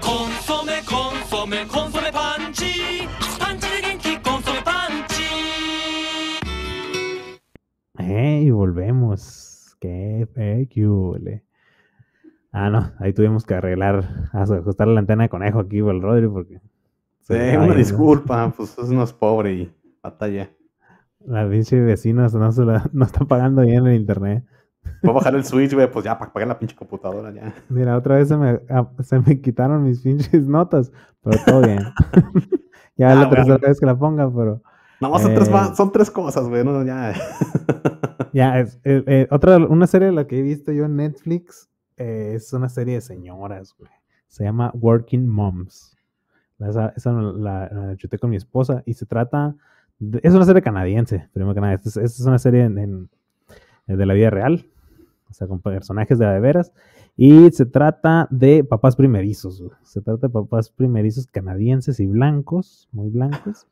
[0.00, 2.03] コンソメコンソメコンソメ
[8.08, 9.76] Eh, y volvemos.
[9.80, 11.42] Qué peculiar.
[12.52, 16.60] Ah, no, ahí tuvimos que arreglar, ajustar la antena de conejo aquí el Rodri porque
[17.20, 17.74] Sí, Ay, una no.
[17.74, 20.50] disculpa, pues es uno es pobre y batalla.
[21.26, 24.44] la pinche vecina no, se la, no está pagando bien el internet.
[25.02, 27.52] Voy a bajar el switch, güey, pues ya para pagar la pinche computadora ya.
[27.70, 31.80] Mira, otra vez se me, ah, se me quitaron mis pinches notas, pero todo bien.
[32.96, 34.62] ya Ah, la tercera vez que la ponga, pero
[35.18, 35.74] Son, tres, Eh.
[35.76, 37.12] son tres cosas, güey, no, ya.
[38.32, 42.32] ya es eh, eh, otra una serie la que he visto yo en Netflix eh,
[42.34, 43.90] es una serie de señoras, güey.
[44.28, 45.96] Se llama Working Moms.
[46.58, 49.54] La- Esa, esa la, la chuté con mi esposa y se trata
[49.98, 51.74] de- es una serie canadiense, primero que nada.
[51.74, 53.10] Esta es, esta es una serie en- en-
[53.86, 54.66] de la vida real,
[55.30, 56.72] o sea, con personajes de, la de veras.
[57.16, 59.60] Y se trata de papás primerizos.
[59.60, 59.72] güey.
[59.84, 63.68] Se trata de papás primerizos canadienses y blancos, muy blancos.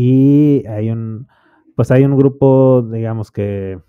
[0.00, 1.26] Y hay un,
[1.74, 3.80] pues hay un grupo, digamos, que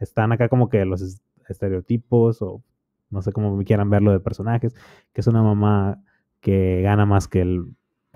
[0.00, 2.62] están acá como que los es- estereotipos o
[3.10, 4.74] no sé cómo quieran verlo de personajes,
[5.12, 6.00] que es una mamá
[6.40, 7.66] que gana más que el,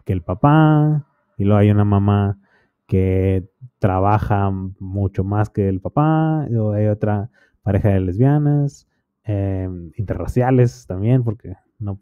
[0.05, 2.39] que el papá, y luego hay una mamá
[2.87, 7.31] que trabaja mucho más que el papá, y luego hay otra
[7.62, 8.89] pareja de lesbianas,
[9.25, 12.01] eh, interraciales también, porque no,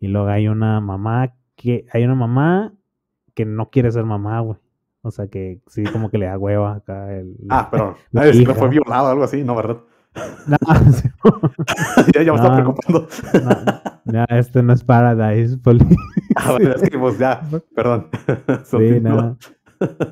[0.00, 2.72] y luego hay una mamá que, hay una mamá
[3.34, 4.58] que no quiere ser mamá, güey.
[5.02, 7.34] O sea que sí, como que le da hueva acá el.
[7.50, 8.54] Ah, pero La hija.
[8.54, 9.78] fue violado o algo así, ¿no, verdad?
[10.46, 10.56] No,
[10.92, 11.08] sí,
[12.14, 12.74] ya, ya me estaba No.
[12.74, 13.08] preocupando.
[14.04, 15.96] no, ya, este no es Paradise Police.
[16.36, 17.42] Ah, bueno, es que pues ya,
[17.74, 18.08] perdón.
[18.64, 19.36] Sí, no.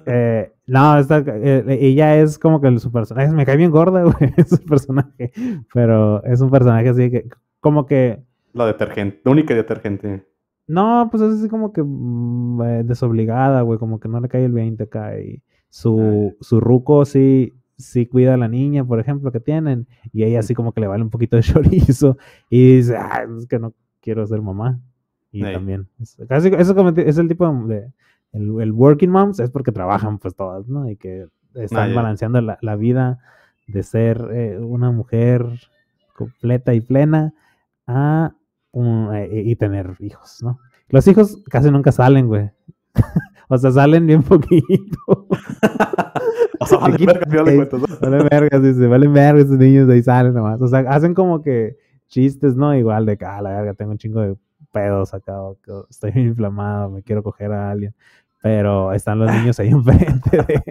[0.07, 4.33] Eh, no, esta, eh, ella es como que su personaje, me cae bien gorda, güey,
[4.49, 5.33] su personaje,
[5.73, 7.29] pero es un personaje así que,
[7.61, 8.21] como que,
[8.53, 10.27] La detergente, la única detergente.
[10.71, 14.45] No, pues es así como que mm, eh, desobligada, güey, como que no le cae
[14.45, 19.33] el 20 acá, y su, su ruco sí, sí cuida a la niña, por ejemplo,
[19.33, 22.17] que tienen, y ella así como que le vale un poquito de chorizo,
[22.49, 24.79] y dice, ah, es que no quiero ser mamá,
[25.33, 27.91] y también, es, casi, eso como es el tipo de,
[28.33, 30.89] el, el working moms es porque trabajan pues todas, ¿no?
[30.89, 31.95] Y que están Ah, ya.
[31.95, 33.19] balanceando la, la vida
[33.67, 35.47] de ser eh, una mujer
[36.17, 37.33] completa y plena
[37.87, 38.33] a
[38.73, 40.59] un- eh, y tener hijos, ¿no?
[40.89, 42.51] Los hijos casi nunca salen, güey.
[43.49, 44.99] o sea, salen bien poquito.
[46.59, 47.69] O sea, vale, verga.
[48.01, 50.61] Vale vergas, dice, vale vergas esos niños de ahí salen nomás.
[50.61, 51.77] O sea, hacen como que
[52.09, 52.75] chistes, ¿no?
[52.75, 54.37] Igual de que, ah, la verga, tengo un chingo de
[54.73, 55.35] pedos acá,
[55.89, 57.95] estoy inflamado, me quiero coger a alguien.
[58.43, 60.63] Pero están los niños ahí enfrente de...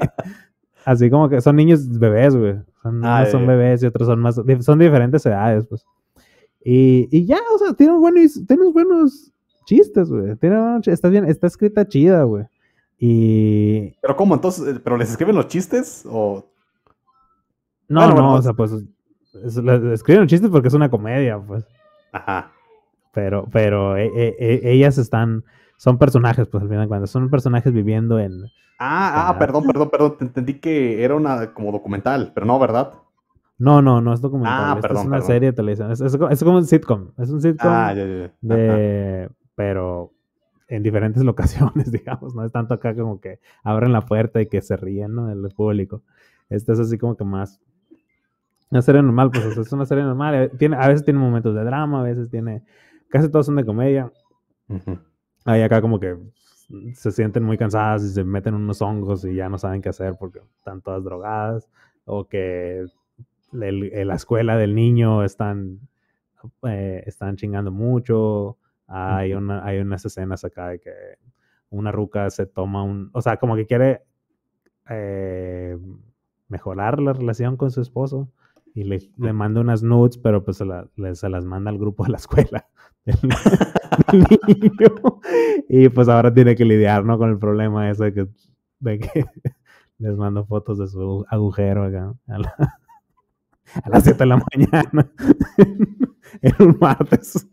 [0.86, 2.56] Así como que son niños bebés, güey.
[2.82, 4.42] Son, Ah, unos son bebés y otros son más...
[4.62, 5.86] Son diferentes edades, pues.
[6.64, 9.32] Y, y ya, o sea, tienen buenos, tienen buenos
[9.66, 10.36] chistes, güey.
[10.38, 12.46] Tiene está bien, está escrita chida, güey.
[12.98, 13.92] Y...
[14.02, 14.36] Pero ¿cómo?
[14.36, 16.04] Entonces, eh, ¿pero les escriben los chistes?
[16.10, 16.46] O.
[17.88, 18.72] No, Bueno, no, bueno, o sea, pues...
[18.72, 19.58] es-
[19.94, 21.66] escriben chistes porque es una comedia, pues.
[22.12, 22.52] Ajá.
[23.14, 25.44] Pero, pero e- e- e- ellas están,
[25.78, 28.44] son personajes, pues al final de cuentas, son personajes viviendo en...
[28.82, 29.40] Ah, ah, Ah.
[29.40, 30.18] perdón, perdón, perdón.
[30.18, 32.94] Te entendí que era una como documental, pero no, ¿verdad?
[33.60, 34.54] No, no, no es documental.
[34.58, 35.28] Ah, esta perdón, es una perdón.
[35.28, 35.92] serie de televisión.
[35.92, 37.12] Es, es es como un sitcom.
[37.18, 38.26] Es un sitcom Ah, ya, ya.
[38.26, 38.34] Ajá.
[38.42, 39.30] de...
[39.56, 40.14] Pero
[40.70, 42.34] en diferentes locaciones, digamos.
[42.36, 45.30] No es tanto acá como que abren la puerta y que se ríen, ¿no?
[45.32, 46.02] El público.
[46.50, 47.60] Esta es así como que más...
[48.72, 50.36] Una serie normal, pues es una serie normal.
[50.36, 52.64] eh, Tiene, a veces tiene momentos de drama, a veces tiene...
[53.10, 54.12] Casi todos son de comedia.
[54.68, 55.00] Ujú.
[55.46, 56.16] Ahí acá como que
[56.94, 60.16] se sienten muy cansadas y se meten unos hongos y ya no saben qué hacer
[60.20, 61.68] porque están todas drogadas
[62.06, 62.86] o que
[63.54, 65.80] el- en la escuela del niño están,
[66.64, 68.58] eh, están chingando mucho.
[68.88, 70.92] Hay, una, hay unas escenas acá de que
[71.70, 74.02] una ruca se toma un, o sea, como que quiere
[74.90, 75.78] eh,
[76.48, 78.30] mejorar la relación con su esposo
[78.74, 81.78] y le, le manda unas nudes, pero pues se, la- le- se las manda al
[81.78, 82.68] grupo de la escuela
[83.06, 83.18] del,
[84.12, 85.22] del niño.
[85.68, 87.18] Y pues ahora tiene que lidiar, ¿no?
[87.18, 88.28] Con el problema ese de que,
[88.80, 89.26] de que
[90.00, 92.56] les mando fotos de su agujero acá a, la-
[93.84, 95.12] a las 7 de la mañana.
[96.42, 97.48] en un martes.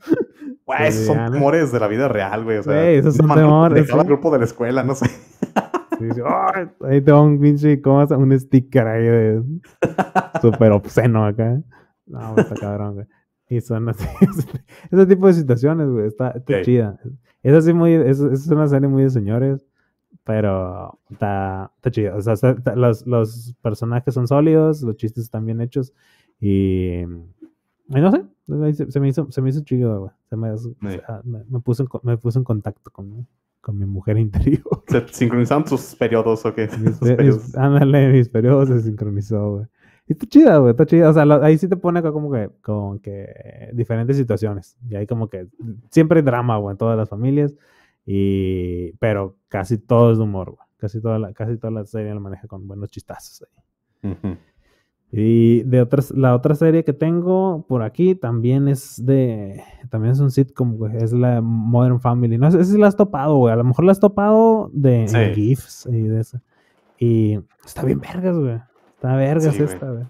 [0.65, 2.59] Güey, esos son temores de la vida real, güey.
[2.59, 3.99] O sea, Güey, esos son temores, De sí.
[4.07, 5.07] grupo de la escuela, no sé.
[5.99, 9.43] Sí, sí, "Ay, ahí tengo un pinche, ¿cómo se- Un sticker ahí de
[10.43, 11.61] súper obsceno acá.
[12.07, 13.07] No, está cabrón, güey.
[13.49, 14.05] Y son así,
[14.91, 16.63] ese tipo de situaciones, güey, está, está Sí.
[16.65, 16.99] chida.
[17.43, 19.65] Es así muy, es, es una serie muy de señores,
[20.27, 22.17] pero está, está chida.
[22.17, 25.93] O sea, está- está- los, los personajes son sólidos, los chistes están bien hechos
[26.41, 27.07] y, y
[27.89, 28.25] no sé,
[28.75, 30.13] se, se me hizo, se me hizo chido, güey.
[30.29, 30.77] Se me, Sí.
[31.25, 33.27] me, me puso en, me puso en contacto con,
[33.61, 34.63] con mi mujer interior.
[34.89, 36.69] ¿Se sincronizaron sus periodos o qué?
[36.81, 37.45] Mis, periodos.
[37.45, 39.67] mis- ándale, mis periodos se sincronizó, güey.
[40.09, 41.11] Y está chida, güey, está chida.
[41.11, 44.77] O sea, lo- ahí sí te pone acá como que, como que diferentes situaciones.
[44.89, 45.47] Y hay como que
[45.91, 47.55] siempre hay drama, güey, en todas las familias.
[48.07, 50.67] Y, pero casi todo es de humor, güey.
[50.79, 53.43] Casi toda la, casi toda la serie la maneja con buenos chistazos
[54.03, 54.39] ahí.
[55.13, 59.63] Y de otras, la otra serie que tengo por aquí también es de.
[59.89, 60.97] También es un sitcom, güey.
[60.97, 62.39] Es la Modern Family.
[62.39, 63.53] No sé si la has topado, güey.
[63.53, 65.35] A lo mejor la has topado de Sí.
[65.35, 66.41] GIFs y de eso.
[66.99, 68.59] Y está bien vergas, güey.
[68.95, 70.05] Está vergas Sí, esta, güey.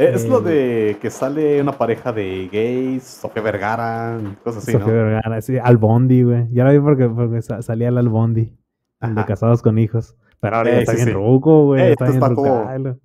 [0.00, 0.50] Eh, Es lo Eh,
[0.90, 4.92] de que sale una pareja de gays, Sofía Vergara, cosas así, Sofía ¿no?
[4.94, 6.46] Vergara, sí, Albondi, güey.
[6.52, 8.56] Ya la vi porque, porque sa- salía el Albondi.
[9.00, 9.26] El de Ajá.
[9.26, 10.16] Casados con Hijos.
[10.40, 11.14] Pero ahora ya Eh, está sí, bien sí.
[11.14, 11.80] ruco, güey.
[11.82, 12.96] Eh, está esto bien está.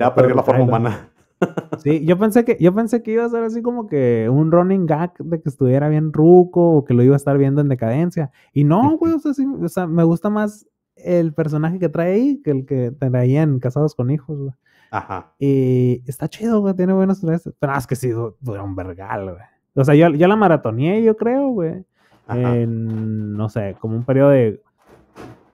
[0.00, 1.08] Ya perdió la forma humana.
[1.78, 4.86] Sí, yo pensé que, yo pensé que iba a ser así como que un running
[4.86, 8.30] gag de que estuviera bien ruco o que lo iba a estar viendo en decadencia.
[8.52, 12.12] Y no, güey, o sea, sí, o sea, me gusta más el personaje que trae
[12.14, 14.52] ahí que el que traía en Casados con Hijos, güey.
[14.92, 15.32] Ajá.
[15.38, 17.50] Y está chido, güey, tiene buenos tres.
[17.58, 19.36] Pero ah, es que sí, du- dura un vergal, güey.
[19.74, 21.84] O sea, yo, yo la maratoneé, yo creo, güey.
[22.28, 24.62] En, no sé, como un periodo de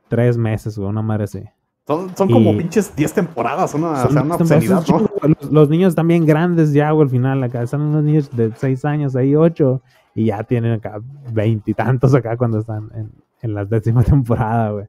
[0.08, 1.42] tres meses, güey, una madre así.
[1.86, 5.08] Son, son como pinches 10 temporadas, una, o Son- sea, una obscenidad, ¿no?
[5.40, 7.42] Los, los niños están bien grandes ya, güey, al final.
[7.42, 9.80] Acá están unos niños de 6 años, ahí 8,
[10.14, 11.00] y ya tienen acá
[11.32, 14.86] veintitantos acá cuando están en, en la décima temporada, güey.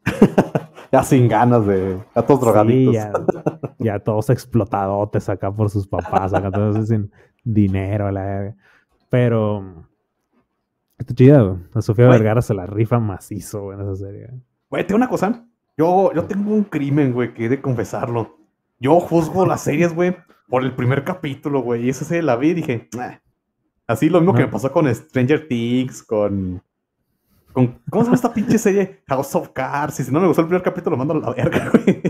[0.92, 1.98] Ya sin ganas de.
[2.16, 2.94] Ya todos Sí, drogaditos.
[2.96, 3.12] ya,
[3.78, 7.12] ya todos explotadotes acá por sus papás, acá todos sin
[7.44, 8.56] dinero, la.
[9.10, 9.86] Pero.
[10.98, 11.58] Está chida, güey.
[11.74, 12.18] A Sofía Güey.
[12.18, 14.30] Vergara se la rifa macizo, güey, en esa serie.
[14.70, 14.86] güey.
[14.86, 15.46] Tengo una cosa.
[15.78, 18.38] Yo, yo tengo un crimen, güey, que he de confesarlo.
[18.80, 20.16] Yo juzgo las series, güey,
[20.50, 21.86] por el primer capítulo, güey.
[21.86, 23.14] Y esa serie la vi y dije, "Nah".
[23.88, 26.62] Así lo mismo que me pasó con Stranger Things, con.
[27.54, 29.02] ¿Cómo se llama esta pinche serie?
[29.08, 29.96] House of Cards.
[29.96, 32.02] Si no me gustó el primer capítulo, lo mando a la verga, güey.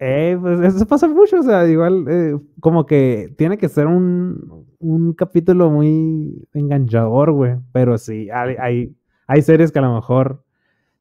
[0.00, 4.64] Eh, pues eso pasa mucho, o sea, igual eh, como que tiene que ser un,
[4.78, 8.96] un capítulo muy enganchador, güey, pero sí, hay, hay,
[9.26, 10.44] hay series que a lo mejor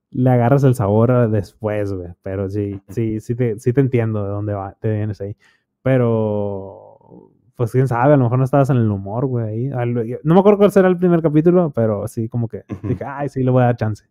[0.10, 4.30] le agarras el sabor después, güey, pero sí, sí, sí te, sí te entiendo de
[4.30, 5.38] dónde va, te vienes ahí,
[5.84, 6.87] pero
[7.58, 9.68] pues quién sabe, a lo mejor no estabas en el humor, güey,
[10.24, 13.44] no me acuerdo cuál será el primer capítulo, pero sí, como que dije, ay, sí,
[13.44, 14.06] le voy a dar chance.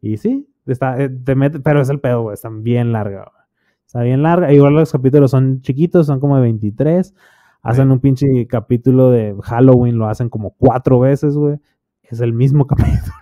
[0.00, 3.44] Y sí, está, eh, te mete, pero es el pedo, güey, están bien larga, güey.
[3.86, 4.52] Está bien larga.
[4.52, 7.14] Igual los capítulos son chiquitos, son como de 23.
[7.62, 11.56] Hacen un pinche capítulo de Halloween, lo hacen como cuatro veces, güey.
[12.02, 13.14] Es el mismo capítulo,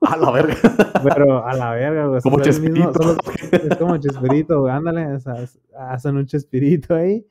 [0.00, 0.54] A la verga.
[1.14, 2.20] pero a la verga, güey.
[2.22, 3.16] Como mismo- Chespirito.
[3.52, 4.72] es como Chespirito, güey.
[4.72, 5.34] Ándale, o sea,
[5.90, 7.24] hacen un Chespirito ahí,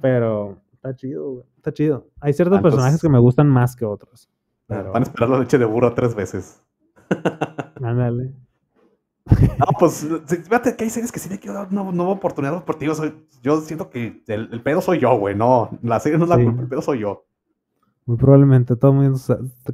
[0.00, 1.44] pero está chido, güey.
[1.56, 2.08] Está chido.
[2.20, 4.28] Hay ciertos personajes que me gustan más que otros.
[4.66, 6.62] Pero, Van a esperar la leche de burro tres veces.
[7.82, 8.32] ándale.
[9.58, 12.86] No, pues, fíjate que hay series que sí le quiero dar una nueva oportunidad porque
[12.86, 16.24] yo, soy, yo siento que el, el pedo soy yo, güey, no, la serie no
[16.24, 16.44] es la Sí.
[16.44, 17.24] culpa, el pedo soy yo.
[18.06, 19.18] Muy probablemente todo el mundo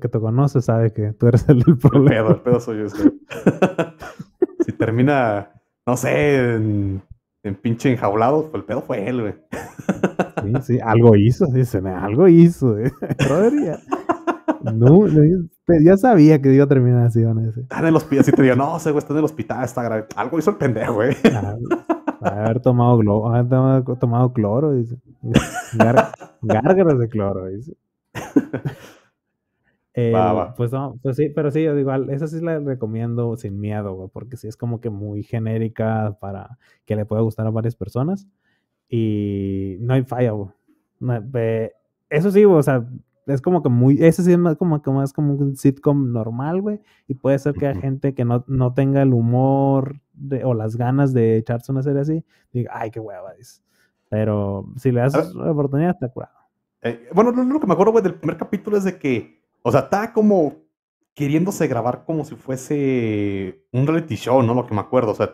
[0.00, 2.10] que te conoce sabe que tú eres el del El problema.
[2.10, 2.88] pedo, el pedo soy yo.
[4.66, 5.52] si termina,
[5.86, 7.02] no sé, en,
[7.44, 9.34] en pinche enjaulado, pues el pedo fue él, güey.
[10.42, 12.78] Sí, sí, algo hizo, dice, algo hizo.
[12.78, 12.92] eh.
[14.64, 15.48] Ya, no, no,
[15.82, 17.62] ya sabía que iba a terminar así, van a decir.
[17.64, 19.82] Está en el hospital, así te digo, no, ese güey está en el hospital, está
[19.82, 20.06] grave.
[20.16, 21.14] Algo hizo el pendejo, güey.
[21.32, 21.56] Ah,
[22.22, 24.96] haber tomado, glo- haber tomado, tomado cloro, dice.
[25.74, 26.10] Gár-
[26.42, 27.76] gárgaras de cloro, dice.
[29.98, 30.54] Eh, Va, va.
[30.54, 33.94] Pues no, pues sí, pero sí, yo digo, igual, esa sí la recomiendo sin miedo,
[33.94, 37.76] güey, porque sí es como que muy genérica para que le pueda gustar a varias
[37.76, 38.26] personas.
[38.88, 40.50] Y no hay falla, güey.
[41.00, 41.14] No
[42.08, 42.86] eso sí, güey, o sea,
[43.26, 46.62] es como que muy, ese sí es más como, como, es como un sitcom normal,
[46.62, 46.80] güey.
[47.08, 47.80] Y puede ser que haya Ujú.
[47.82, 52.00] gente que no, no tenga el humor de- o las ganas de echarse una serie
[52.00, 53.60] así, diga, ay, qué hueva, dice.
[54.08, 56.32] Pero si le das la oportunidad, está curado.
[56.82, 59.72] Eh, bueno, lo, lo que me acuerdo, güey, del primer capítulo es de que, o
[59.72, 60.54] sea, está como
[61.12, 64.54] queriéndose grabar como si fuese un reality show, ¿no?
[64.54, 65.30] Lo que me acuerdo, o sea,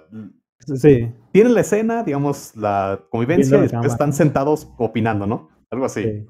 [0.67, 5.49] Sí, tienen la escena, digamos, la convivencia y después están sentados opinando, ¿no?
[5.71, 6.03] Algo así.
[6.03, 6.27] sí.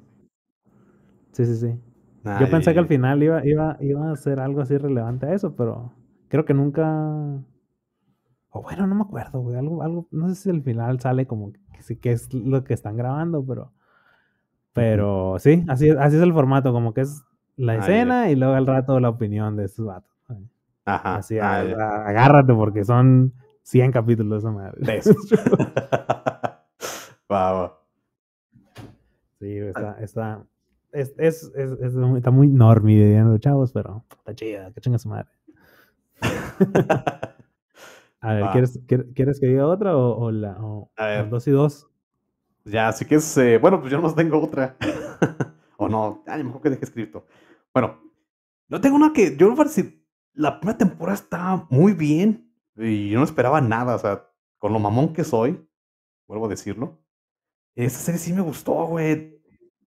[1.32, 1.80] Sí, sí, sí.
[2.24, 5.34] Ay, Yo pensé que al final iba, iba, iba a ser algo así relevante a
[5.34, 5.92] eso, pero
[6.28, 6.86] creo que nunca.
[8.50, 9.56] O bueno, no me acuerdo, güey.
[9.56, 11.62] Algo, algo, no sé si al final sale como que
[12.00, 13.72] que es lo que están grabando, pero.
[14.72, 17.22] Pero sí, así, así es el formato, como que es
[17.56, 20.10] la escena y luego al rato la opinión de estos vatos.
[20.84, 21.16] Ajá.
[21.16, 24.78] Así, agárrate porque son 100 capítulos esa madre.
[24.80, 25.00] De
[27.30, 27.78] va.
[29.40, 30.44] Sí, está, está,
[30.92, 34.98] es, es, es, es está muy normie, dirían los chavos, pero está chida, que chinga
[34.98, 35.28] su madre.
[38.20, 38.52] A ver, Va.
[38.52, 41.28] ¿quieres, quier- ¿quieres que diga otra o, o la o, A ver.
[41.28, 41.88] dos y dos?
[42.64, 43.36] Ya, así que es.
[43.38, 44.76] eh, bueno, pues yo no tengo otra.
[45.76, 47.26] o no, ay, mejor que deje escrito.
[47.74, 47.98] Bueno,
[48.68, 49.36] no tengo una que.
[49.36, 52.51] Yo a decir, la primera temporada está muy bien.
[52.76, 55.68] Y yo no esperaba nada, o sea, con lo mamón que soy,
[56.26, 57.02] vuelvo a decirlo.
[57.74, 59.40] Esta serie sí me gustó, güey.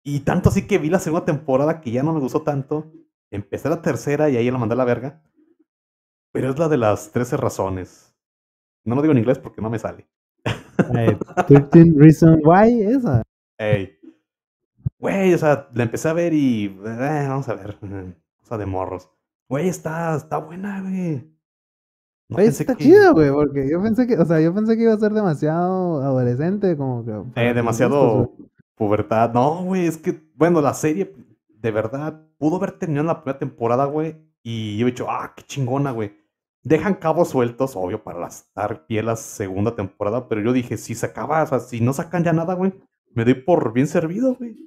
[0.04, 2.92] Y tanto así que vi la segunda temporada que ya no me gustó tanto.
[3.30, 5.22] Empecé la tercera y ahí la mandé a la verga.
[6.32, 8.16] Pero es la de las 13 razones.
[8.86, 10.08] No lo digo en inglés porque no me sale.
[10.98, 13.24] Eh, 13 Reasons Why, esa.
[13.58, 14.00] Ey.
[15.00, 16.66] Güey, o sea, la empecé a ver y.
[16.66, 17.78] eh, vamos a ver.
[18.40, 19.12] Cosa de morros.
[19.50, 21.37] Güey, está, está buena, güey.
[22.30, 24.76] No Oye, pensé está que- chida, güey, porque yo pensé que, o sea, yo pensé
[24.76, 27.42] que iba a ser demasiado adolescente, como que.
[27.42, 28.34] Eh, demasiado
[28.76, 29.32] pubertad.
[29.34, 31.14] No, güey, es que, bueno, la serie,
[31.48, 34.18] de verdad, pudo haber terminado en la primera temporada, güey.
[34.44, 36.16] Y yo he dicho, ah, qué chingona, güey.
[36.64, 40.28] Dejan cabos sueltos, obvio, para las- dar pie a la segunda temporada.
[40.28, 42.74] Pero yo dije, si se acaba, o sea, si no sacan ya nada, güey,
[43.14, 44.58] me doy por bien servido, güey.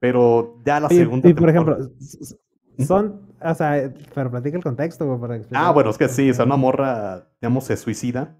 [0.00, 5.06] Pero ya la segunda y por temporada- ejemplo, son, o sea, pero platica el contexto,
[5.06, 5.64] güey, para explicar.
[5.64, 8.36] Ah, bueno, es que sí, o sea, una morra, digamos, se suicida.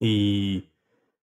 [0.00, 0.72] Y.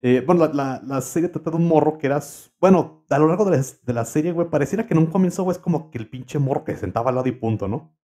[0.03, 2.21] eh, bueno, la, la- la serie trata de un morro que era.
[2.61, 5.43] Bueno, a lo largo de la, de la serie, güey, pareciera que en un comienzo,
[5.45, 7.97] güey, es como que el pinche morro que se sentaba al lado y punto, ¿no?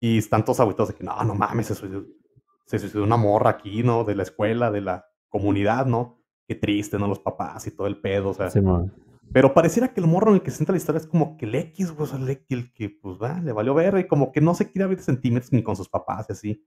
[0.00, 2.04] Y están todos agüitados de que no, no mames, se suicidó,
[2.64, 4.04] se suicidó una morra aquí, ¿no?
[4.04, 6.22] De la escuela, de la comunidad, ¿no?
[6.48, 7.06] Qué triste, ¿no?
[7.06, 8.50] Los papás y todo el pedo, o sea.
[8.50, 8.92] Simón.
[9.32, 11.46] Pero pareciera que el morro en el que se sienta la historia es como que
[11.46, 14.32] el X, güey, o sea, el, el que, pues, va, le valió ver, y como
[14.32, 16.64] que no se quiere abrir sentimientos ni con sus papás y así.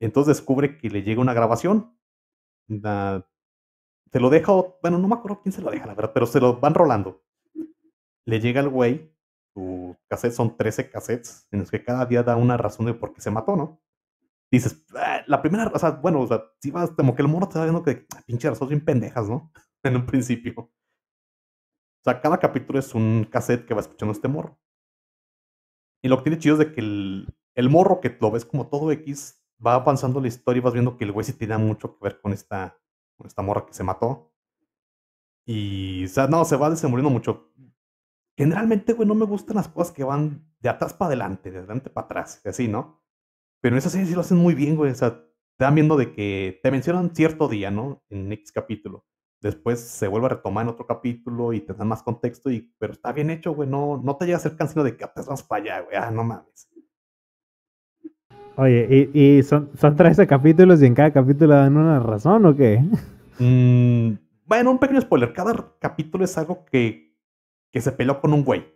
[0.00, 1.94] Entonces descubre que le llega una grabación.
[4.12, 6.40] Se lo deja, bueno, no me acuerdo quién se lo deja, la verdad, pero se
[6.40, 7.22] lo van rolando.
[8.26, 9.12] Le llega el güey,
[9.54, 13.12] su cassette son 13 cassettes, en los que cada día da una razón de por
[13.12, 13.80] qué se mató, ¿no?
[14.52, 17.48] Dices, "Ah", la primera, o sea, bueno, o sea, si vas, como que el morro
[17.48, 19.52] te va viendo que, "Ah, pinche razones bien pendejas, ¿no?
[19.84, 20.70] En un principio.
[22.00, 24.58] O sea, cada capítulo es un cassette que va escuchando este morro.
[26.02, 28.68] Y lo que tiene chido es de que el, el morro que lo ves como
[28.68, 31.98] todo X va avanzando la historia y vas viendo que el güey sí tiene mucho
[31.98, 32.78] que ver con esta,
[33.16, 34.32] con esta morra que se mató.
[35.44, 37.52] Y, o sea, no, se va desenvolviendo mucho.
[38.36, 41.90] Generalmente, güey, no me gustan las cosas que van de atrás para adelante, de adelante
[41.90, 43.02] para atrás, así, ¿no?
[43.60, 44.92] Pero en esa serie sí lo hacen muy bien, güey.
[44.92, 48.04] O sea, te dan viendo de que te mencionan cierto día, ¿no?
[48.08, 49.04] En X capítulo.
[49.40, 52.92] Después se vuelve a retomar en otro capítulo y te dan más contexto, y, pero
[52.92, 53.68] está bien hecho, güey.
[53.68, 55.96] No, no te llega a ser cansino de que "Ah, pues vamos para allá, güey.
[55.96, 56.68] Ah, no mames.
[58.56, 62.56] Oye, ¿y, y son, son 13 capítulos y en cada capítulo dan una razón o
[62.56, 62.82] qué?
[63.38, 65.32] Mm, bueno, un pequeño spoiler.
[65.32, 67.14] Cada capítulo es algo que,
[67.70, 68.66] que se peleó con un güey.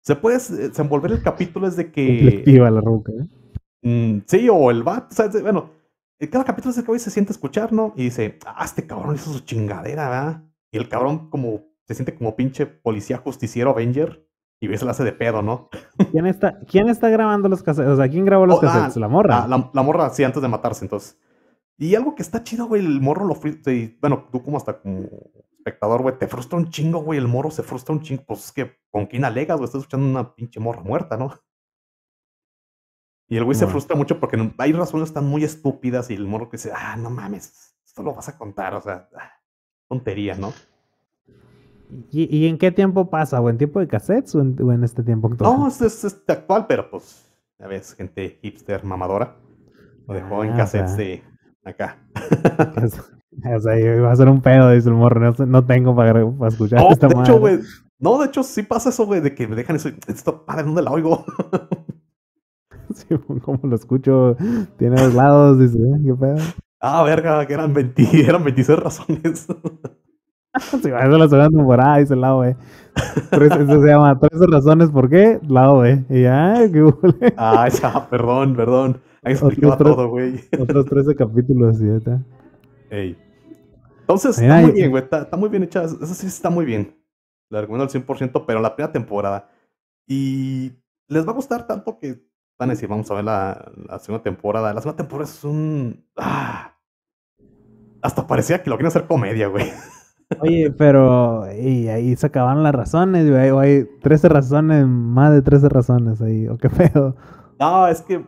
[0.00, 2.06] Se puede desenvolver el capítulo es de que.
[2.20, 3.12] Conflictiva la ruca.
[3.12, 3.26] ¿eh?
[3.82, 5.08] mm, sí, o el vato.
[5.10, 5.68] O sea, bueno,
[6.18, 7.92] en cada capítulo es el que güey se siente a escuchar, ¿no?
[7.96, 10.42] Y dice, ah, este cabrón hizo su chingadera, ¿verdad?
[10.72, 14.26] Y el cabrón como se siente como pinche policía justiciero Avenger.
[14.60, 15.68] Y ves, se la hace de pedo, ¿no?
[16.10, 17.90] ¿Quién está, ¿Quién está grabando los cassettes?
[17.92, 18.96] O sea, ¿quién grabó los Oh, ah, cassettes?
[18.96, 19.40] ¿La morra?
[19.40, 21.18] La, la- la morra, sí, antes de matarse, entonces.
[21.76, 23.72] Y algo que está chido, güey, el morro lo frustra.
[23.72, 25.06] y, Bueno, tú como hasta como
[25.58, 27.18] espectador, güey, te frustra un chingo, güey.
[27.18, 28.22] El morro se frustra un chingo.
[28.26, 29.66] Pues es que, ¿con quién alegas, güey?
[29.66, 31.34] Estás escuchando una pinche morra muerta, ¿no?
[33.34, 33.72] Y el güey se Bueno.
[33.72, 37.10] frustra mucho porque hay razones tan muy estúpidas y el morro que dice, ah, no
[37.10, 39.32] mames, esto lo vas a contar, o sea, ah,
[39.88, 40.52] tontería, ¿no?
[42.12, 43.40] ¿Y, y en qué tiempo pasa?
[43.40, 45.58] ¿O en tiempo de cassettes o en, o en este tiempo actual?
[45.58, 47.24] No, es, es, es actual, pero pues,
[47.58, 49.36] ya ves, gente hipster mamadora.
[50.06, 50.96] Lo dejó en Ah, o cassettes sea.
[51.04, 51.22] de
[51.64, 51.98] acá.
[53.56, 55.20] o sea, iba a ser un pedo, dice el morro.
[55.36, 57.30] No, no tengo para, para escuchar No, esta de madre.
[57.32, 57.58] hecho, güey.
[57.98, 59.88] No, de hecho, sí pasa eso, güey, de que me dejan eso.
[60.06, 61.24] Esto, padre, ¿dónde la oigo?
[63.08, 64.36] Sí, como lo escucho,
[64.78, 66.00] tiene dos lados, dice, ¿eh?
[66.04, 66.36] ¿qué pedo?
[66.80, 69.46] ah, verga, que eran 20, eran 26 razones.
[70.80, 72.56] Sí, va, esa es la segunda temporada, dice el lado B.
[73.32, 76.04] Eso se llama 13 razones por qué, lado B.
[76.08, 77.34] Y ya, qué hule.
[77.36, 79.00] ah, ya, perdón, perdón.
[79.24, 80.40] Ahí explicaba todo, güey.
[80.56, 82.22] Otros 13 capítulos, y ya está.
[82.88, 83.18] Ey.
[84.02, 85.02] Entonces, Mira, está muy bien, güey.
[85.02, 85.82] Está, está muy bien hecha.
[85.82, 86.94] Esa sí está muy bien.
[87.50, 89.50] La recomiendo al 100%, pero la primera temporada.
[90.06, 90.70] Y
[91.08, 92.22] les va a gustar tanto que
[92.58, 94.72] van a decir, vamos a ver la, la segunda temporada.
[94.72, 96.06] La segunda temporada es un...
[96.16, 96.76] ah,
[98.02, 99.66] hasta parecía que lo quieren hacer comedia, güey.
[100.40, 103.50] Oye, pero y ahí se acabaron las razones, güey.
[103.50, 106.48] O hay 13 razones, más de 13 razones ahí.
[106.48, 107.16] ¿O qué pedo?
[107.58, 108.24] No, es que.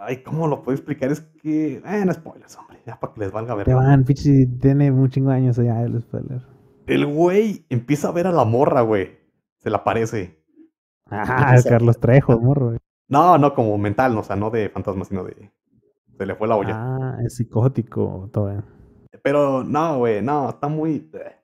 [0.00, 1.10] Ay, ¿cómo lo puedo explicar?
[1.10, 1.82] Es que.
[1.84, 2.78] Eh, no spoilers, hombre.
[2.86, 3.66] Ya para que les valga ver.
[3.66, 6.42] Te van, pichi, tiene un chingo de años ya el spoiler.
[6.86, 9.18] El güey empieza a ver a la morra, güey.
[9.58, 10.42] Se la parece.
[11.10, 12.66] Ah, es Carlos Trejo, morro.
[12.68, 12.78] güey.
[13.08, 15.50] No, no como mental, no, o sea, no de fantasma, sino de.
[16.16, 16.74] Se le fue la olla.
[16.76, 18.64] Ah, es psicótico, todo bien.
[19.22, 21.10] Pero no, güey, no, está muy.
[21.14, 21.36] eh.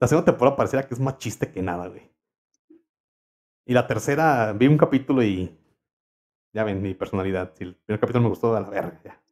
[0.00, 2.10] La segunda temporada pareciera que es más chiste que nada, güey.
[3.66, 5.58] Y la tercera, vi un capítulo y.
[6.52, 7.52] Ya ven mi personalidad.
[7.56, 9.23] Si el primer capítulo me gustó, a la verga, ya.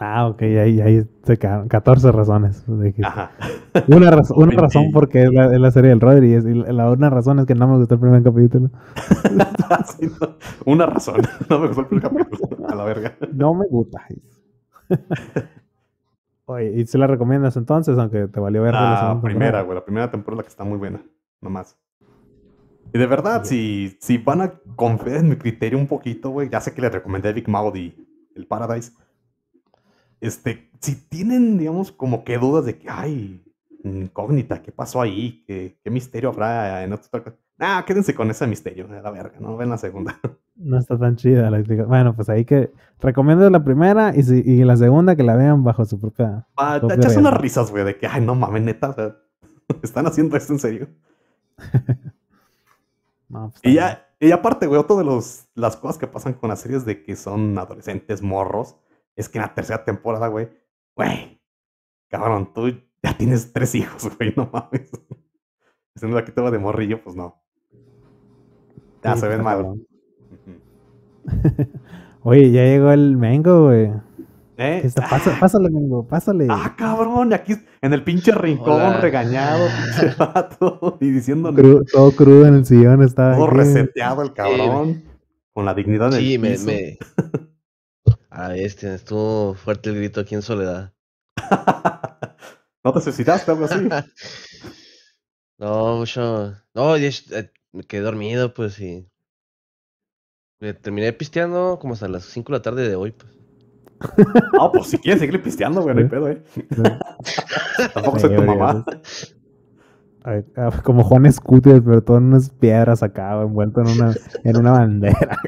[0.00, 2.64] Ah, ok, ahí, ahí se quedaron 14 razones.
[3.02, 3.32] Ajá.
[3.88, 4.62] Una, raz- una 20.
[4.62, 6.40] razón porque es la, es la serie del Rodri y,
[6.72, 8.70] la una razón es que no me gustó el primer capítulo.
[9.98, 11.20] Sí, no, Una razón.
[11.50, 12.66] No me gustó el primer capítulo.
[12.68, 13.16] A la verga.
[13.32, 14.00] No me gusta.
[16.46, 19.74] Oye, ¿y si la recomiendas entonces, aunque te valió ver La primera, güey.
[19.74, 21.02] La primera temporada es la que está muy buena.
[21.40, 21.76] Nomás.
[22.94, 26.48] Y de verdad, si, si van a confiar en mi criterio un poquito, güey.
[26.48, 27.94] Ya sé que les recomendé Big Mouth y
[28.34, 28.92] el Paradise.
[30.20, 33.42] Este, si tienen, digamos, como que dudas de que, ay,
[33.84, 35.44] incógnita, ¿qué pasó ahí?
[35.46, 37.36] ¿Qué, qué misterio habrá en otra cosa?
[37.58, 40.18] Nah, quédense con ese misterio, a la verga, no ven la segunda.
[40.60, 44.64] No está tan chida la Bueno, pues ahí que recomiendo la primera y, si, y
[44.64, 46.48] la segunda que la vean bajo su propia.
[46.56, 49.16] Ah, te propio echas unas risas, güey, de que, ay, no mames, neta, o sea,
[49.84, 50.88] están haciendo esto en serio.
[53.30, 56.48] No, pues, Y ya, y aparte, güey, otra de los, las cosas que pasan con
[56.48, 58.76] las series de que son adolescentes morros,
[59.18, 60.48] es que en la tercera temporada, güey,
[60.96, 61.40] güey,
[62.08, 62.68] cabrón, tú
[63.02, 64.90] ya tienes tres hijos, güey, no mames.
[66.24, 67.42] Que te va de morrillo, pues no.
[69.02, 69.74] Ya Sí, se ven mal.
[72.22, 73.90] Oye, ya llegó el Mengo, güey.
[74.56, 74.80] ¿Eh?
[74.84, 76.46] Está- pasa- pásale, Mengo, pásale.
[76.50, 79.00] Ah, cabrón, y aquí en el pinche rincón Hola.
[79.00, 83.36] regañado, pinche vato, y diciendo Cru- todo crudo en el sillón estaba.
[83.36, 83.56] todo aquí.
[83.56, 85.04] reseteado el cabrón,
[85.52, 86.66] con la dignidad en Sí, el me, piso.
[86.66, 86.98] me.
[88.30, 90.92] A este, estuvo fuerte el grito aquí en Soledad.
[92.84, 93.88] ¿No te suicidaste algo así?
[95.60, 96.54] No, mucho.
[96.72, 99.10] No, es- eh, me quedé dormido, pues sí.
[100.60, 103.32] Me terminé pisteando como hasta las 5 de la tarde de hoy, pues.
[104.52, 106.44] No, pues si quieres seguir pisteando, güey, no hay pedo, eh.
[107.92, 108.84] Tampoco soy tu mamá.
[110.82, 114.14] Como Juan Scooter, pero todo en unas piedras acá, envuelto en una,
[114.44, 115.38] en una bandera.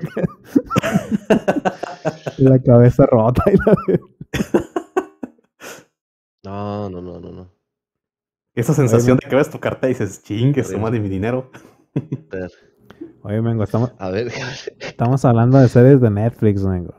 [2.38, 3.42] Y la cabeza rota.
[3.52, 3.74] Y la...
[6.44, 7.50] No, no, no, no, no.
[8.54, 10.82] Esa sensación de que ves tu carta y dices, chingue, su Horrible.
[10.82, 11.50] madre mi dinero.
[13.22, 14.28] Oye, Mengo, estamos, a ver,
[14.80, 16.94] estamos hablando de series de Netflix, Mengo.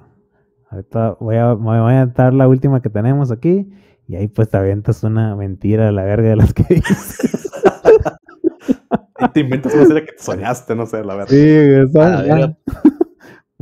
[0.70, 3.70] Ahorita voy a, me voy a dar la última que tenemos aquí.
[4.08, 7.50] Y ahí pues te avientas una mentira a la verga de las que dices.
[9.22, 11.30] Y te inventas una serie que te soñaste, no sé, la verdad.
[11.30, 11.38] Sí,
[11.76, 12.28] a ¿sabes?
[12.28, 12.58] ver, Ya.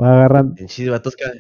[0.01, 0.53] Va a agarrar.
[0.53, 1.31] pinches vatos, ca-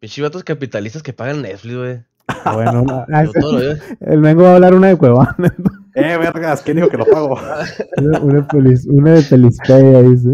[0.00, 2.02] pinches vatos capitalistas que pagan Netflix, güey.
[2.28, 3.76] ah, Bueno, ah, Yo todo lo veo.
[4.00, 5.36] el Mengo va a hablar una de Cuevana.
[5.94, 7.36] Eh, vergas, ¿quién dijo que lo pago?
[7.96, 10.30] Una, una, pelis- una de Pelistea, dice.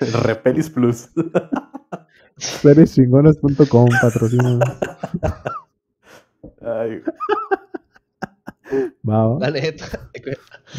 [0.00, 1.08] El Repelis Plus.
[2.36, 4.58] Serieschingones.com patrocina.
[6.62, 7.02] Ay,
[9.08, 9.38] Va, va.
[9.40, 9.86] La neta.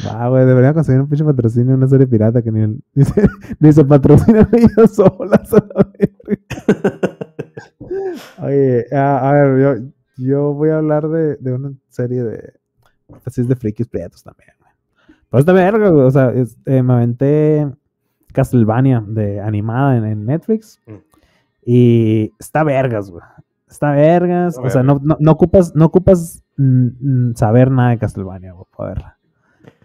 [0.05, 3.27] Va, güey, debería conseguir un pinche patrocinio, una serie pirata que ni, el- ni, se,
[3.59, 5.53] ni se patrocina ellos solas.
[5.53, 7.17] a la verga.
[8.41, 9.61] Oye, a, a ver,
[10.17, 12.53] yo, yo voy a hablar de, de una serie de.
[13.25, 14.71] Así es de frikis prietos también, güey.
[15.29, 17.69] Pero esta verga, güey, o sea, es- eh, me aventé
[18.33, 20.79] Castlevania de animada en, en Netflix.
[20.87, 20.93] Mm.
[21.65, 23.23] Y está vergas, güey.
[23.71, 24.59] Está vergas.
[24.61, 28.65] O sea, no, no, no ocupas, no ocupas mm, mm, saber nada de Castlevania, güey,
[28.75, 29.17] para verla.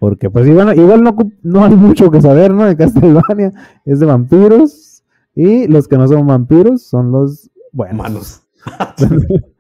[0.01, 2.65] Porque, pues, igual, igual no, no hay mucho que saber, ¿no?
[2.65, 3.53] De Castlevania.
[3.85, 5.05] Es de vampiros.
[5.37, 7.97] Y los que no son vampiros son los buenos.
[7.97, 8.43] manos.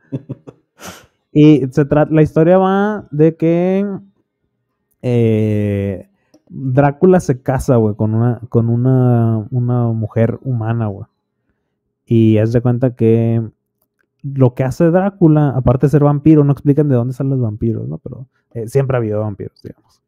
[1.38, 3.86] Y se la historia va de que
[5.02, 6.08] eh,
[6.48, 11.04] Drácula se casa, güey, con una, con una, una mujer humana, güey.
[12.06, 13.46] Y haz de cuenta que
[14.34, 17.88] lo que hace Drácula, aparte de ser vampiro, no explican de dónde salen los vampiros,
[17.88, 17.98] ¿no?
[17.98, 20.02] Pero eh, siempre ha habido vampiros, digamos.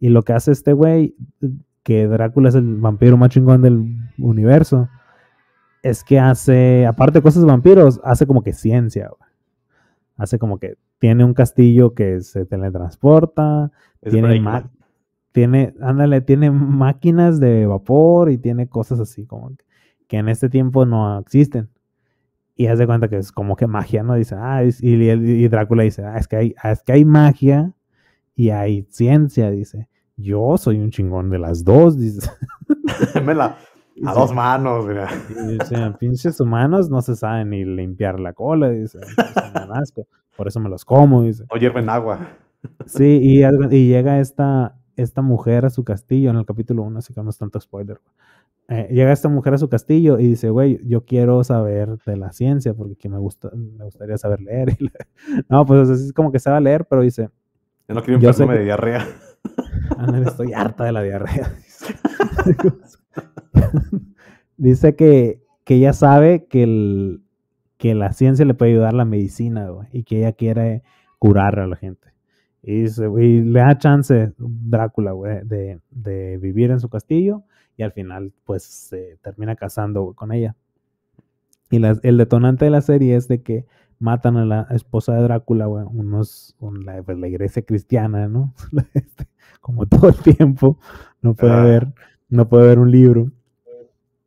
[0.00, 1.14] Y lo que hace este güey,
[1.82, 4.88] que Drácula es el vampiro más chingón del universo,
[5.82, 9.30] es que hace, aparte de cosas de vampiros, hace como que ciencia, güey.
[10.16, 14.70] Hace como que tiene un castillo que se teletransporta, Es tiene, ma-
[15.32, 19.64] tiene, ándale, tiene máquinas de vapor y tiene cosas así como que,
[20.06, 21.68] que en este tiempo no existen.
[22.54, 24.14] Y haz de cuenta que es como que magia, ¿no?
[24.14, 27.04] Dice, ah, es- y, y Drácula dice, ah, es que hay, ah, es que hay
[27.04, 27.72] magia
[28.34, 29.88] y hay ciencia, dice.
[30.16, 32.30] Yo soy un chingón de las dos, dice.
[33.14, 33.56] Démela
[34.04, 34.18] a Sí.
[34.18, 35.08] dos manos, mira.
[35.30, 38.98] Y dice, pinches humanos no se saben ni limpiar la cola, dice.
[39.06, 41.44] "Entonces me dan asco, Por eso me los como, dice.
[41.50, 42.18] O hierven agua.
[42.86, 47.22] Sí, y llega esta, esta mujer a su castillo en el capítulo 1, así que
[47.22, 48.00] no es tanto spoiler.
[48.68, 52.32] Eh, llega esta mujer a su castillo y dice, güey, yo quiero saber de la
[52.32, 54.70] ciencia porque que me, gusta, me gustaría saber leer.
[54.80, 57.28] Y le- no, pues así es como que sabe leer, pero dice,
[57.88, 59.06] Yo no quiero Yo enfermarme que- de diarrea.
[59.98, 61.52] Ándale, estoy harta de la diarrea.
[64.56, 67.22] Dice que, que ella sabe que, el,
[67.78, 70.82] que la ciencia le puede ayudar a la medicina, güey, y que ella quiere
[71.18, 72.08] curar a la gente.
[72.62, 77.42] Y, y le da chance Drácula, güey, de, de vivir en su castillo
[77.76, 80.54] y al final, pues, se termina casando con ella.
[81.70, 83.64] Y la- el detonante de la serie es de que
[83.98, 88.52] matan a la esposa de Drácula, unos, un- la, pues, la iglesia cristiana, ¿no?
[88.94, 89.26] Este,
[89.60, 90.78] Como todo el tiempo,
[91.22, 91.62] no puede Ah.
[91.62, 91.88] ver,
[92.28, 93.30] no puede ver un libro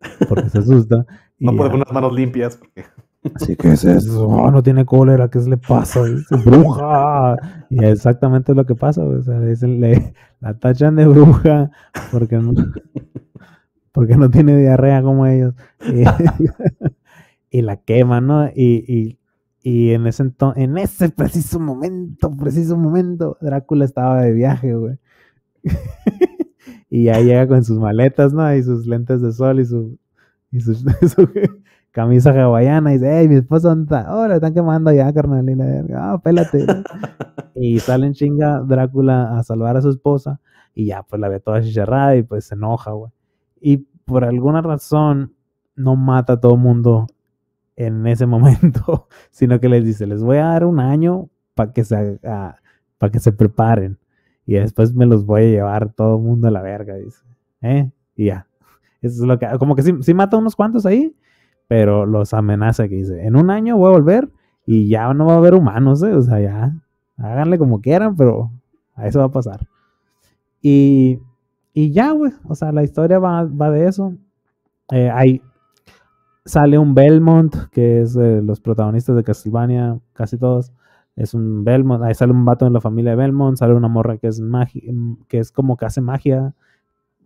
[0.30, 1.06] porque se asusta.
[1.38, 2.56] y No puede poner las manos limpias.
[2.58, 2.86] Porque...
[3.36, 6.04] Así que es eso, Oh, no tiene cólera, ¿qué se le pasa?
[6.06, 7.36] Dice, bruja.
[7.70, 11.72] Y exactamente es lo que pasa, o sea, le dicen- le- la tachan de bruja
[12.12, 12.54] porque no,
[13.96, 15.56] porque no tiene diarrea como ellos.
[15.82, 16.04] Y,
[17.50, 18.48] y la queman, ¿no?
[18.50, 19.20] Y, y,
[19.64, 25.00] y en ese en ese preciso momento, preciso momento, Drácula estaba de viaje, güey.
[26.90, 28.54] y ya llega con sus maletas, ¿no?
[28.54, 29.98] Y sus lentes de sol y su,
[30.52, 31.30] y su, su
[31.92, 32.92] camisa hawaiana.
[32.92, 34.14] Y dice, hey, mi esposa, ¿dónde está?
[34.14, 35.50] Oh, la están quemando ya, carnal.
[35.50, 36.66] Y verga, ah, pélate.
[36.66, 36.84] ¿no?
[37.56, 40.42] y sale en chinga Drácula a salvar a su esposa.
[40.74, 43.15] Y ya, pues la ve toda chicharrada y pues se enoja, güey.
[43.66, 45.34] Y por alguna razón
[45.76, 47.08] no mata a todo mundo
[47.76, 51.84] en ese momento, sino que les dice, les voy a dar un año para que
[51.84, 53.98] se para que se preparen
[54.46, 57.26] y después me los voy a llevar todo el mundo a la verga, dice.
[57.64, 57.90] ¿Eh?
[58.16, 58.46] Y ya.
[59.02, 61.16] Eso es lo que como que sí, sí mata unos cuantos ahí,
[61.68, 64.30] pero los amenaza que dice, en un año voy a volver
[64.68, 66.14] y ya no va a haber humanos, ¿eh?
[66.14, 66.72] o sea, ya
[67.18, 68.52] háganle como quieran, pero
[68.94, 69.68] a eso va a pasar.
[70.62, 71.20] Y,
[71.76, 74.16] y ya, güey, o sea, la historia va, va de eso.
[74.92, 75.42] Eh,
[76.46, 80.72] sale un Belmont, que es los protagonistas de Castlevania, casi todos.
[81.16, 84.18] Es un Belmont, ahí sale un vato en la familia de Belmont, sale una morra
[84.18, 86.54] que es magi- que es como que hace magia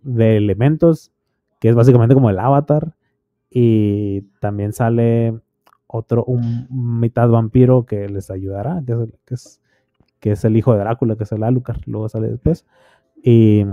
[0.04, 1.12] de elementos,
[1.60, 2.96] que es básicamente como el avatar.
[3.50, 5.40] Y también sale
[5.88, 6.68] otro, un
[7.00, 9.62] mitad vampiro que les ayudará, que es, que es,
[10.20, 12.66] que es el hijo de Drácula, que es el Alucard, luego sale después.
[13.24, 13.66] Y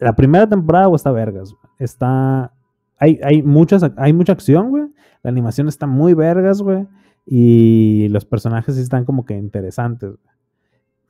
[0.00, 1.52] la primera temporada, güey, está vergas.
[1.52, 1.62] güey.
[1.78, 2.52] Está.
[2.98, 4.84] Hay, hay, muchas, hay mucha acción, güey.
[5.22, 6.86] La animación está muy vergas, güey.
[7.26, 10.30] Y los personajes sí están como que interesantes, güey.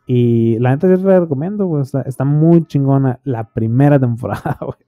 [0.06, 1.82] Y la neta yo te la recomiendo, güey.
[1.82, 4.78] Está, está muy chingona la primera temporada, güey.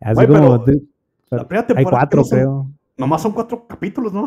[0.00, 0.64] Así Güey, como.
[0.64, 0.82] pero te-
[1.36, 1.90] La primera hay temporada.
[2.00, 2.70] cuatro, no son- creo.
[2.96, 4.26] Nomás son cuatro capítulos, ¿no?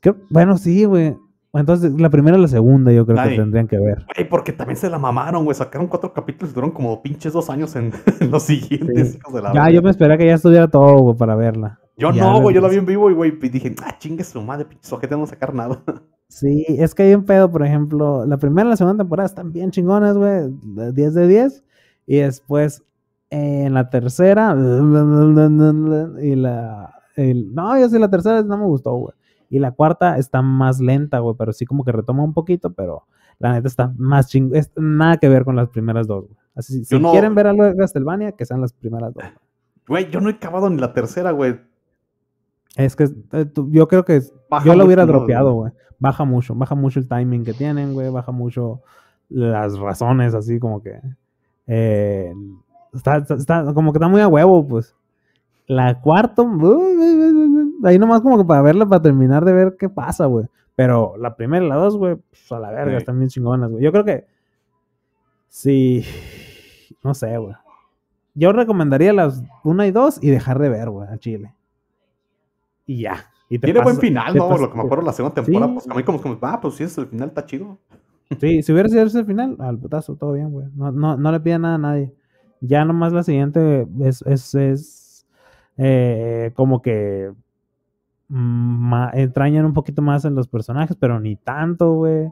[0.00, 1.16] Creo- Bueno, sí, güey.
[1.54, 3.30] Entonces, la primera y la segunda yo creo Ay.
[3.30, 4.06] que tendrían que ver.
[4.16, 5.54] Güey, porque también se la mamaron, güey.
[5.54, 9.18] Sacaron cuatro capítulos y duraron como pinches dos años en, en los siguientes, Sí.
[9.18, 11.78] hijos de la Ya, yo me esperé que ya estuviera todo, güey, para verla.
[11.98, 12.54] Yo Ya no, güey.
[12.54, 15.26] Yo la vi en vivo y, güey, dije, ah, chingue su madre, pinches ojetes, no
[15.26, 15.82] sacar nada.
[16.34, 19.52] Sí, es que hay un pedo, por ejemplo, la primera y la segunda temporada están
[19.52, 21.62] bien chingonas, güey, de 10 de 10,
[22.06, 22.82] y después
[23.28, 24.56] eh, en la tercera,
[26.22, 29.14] y la, el- no, yo sí, la tercera no me gustó, güey,
[29.54, 33.04] y la cuarta está más lenta, güey, pero sí como que retoma un poquito, pero
[33.38, 36.36] la neta está más chingona, es nada que ver con las primeras dos, güey.
[36.54, 39.24] Así, si no- quieren ver algo de Castlevania, que sean las primeras dos.
[39.86, 41.60] Güey, yo no he acabado ni la tercera, güey.
[42.76, 45.72] Es que eh, tú- yo creo que Baja yo lo hubiera dropeado, güey.
[45.98, 48.10] Baja mucho, baja mucho el timing que tienen, güey.
[48.10, 48.80] Baja mucho
[49.28, 51.00] las razones, así como que.
[51.66, 52.32] eh,
[52.94, 54.94] está, está- está- como que está muy a huevo, pues.
[55.66, 56.42] La cuarta,
[57.84, 60.46] ahí nomás como que para verla, para terminar de ver qué pasa, güey.
[60.74, 62.96] Pero la primera y la dos, güey, pues, a la verga, Sí.
[62.98, 63.84] están bien chingonas, güey.
[63.84, 64.26] Yo creo que.
[65.48, 66.04] Sí.
[67.02, 67.54] No sé, güey.
[68.34, 71.54] Yo recomendaría las una y dos y dejar de ver, güey, a Chile.
[72.86, 73.26] Y ya.
[73.50, 74.48] Y Tiene buen final, ¿no?
[74.48, 75.74] pasas- Lo que me acuerdo la segunda temporada, Sí.
[75.74, 77.78] pues a mí como, como, ah, pues sí, es el final está chido.
[78.40, 80.66] Sí, si hubiera sido ese el final, al putazo, todo bien, güey.
[80.74, 82.14] No, no, no le pida nada a nadie.
[82.62, 85.26] Ya nomás la siguiente es, es, es
[85.76, 87.30] eh, como que
[89.14, 92.30] entrañan un poquito más en los personajes, pero ni tanto, güey.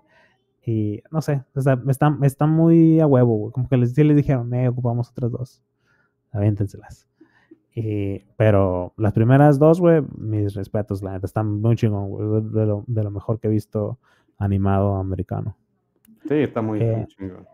[0.64, 3.53] Y no sé, o sea, está, está muy a huevo, güey.
[3.53, 5.62] Como que les, sí les dijeron, eh, ocupamos otras dos.
[6.32, 7.09] Aviéntenselas.
[7.74, 12.42] Y, pero las primeras dos, güey, mis respetos, la neta, están muy chingón, güey.
[12.42, 13.98] De lo, de lo mejor que he visto
[14.38, 15.57] animado americano.
[16.28, 17.46] Sí, está muy, Eh, muy chingón.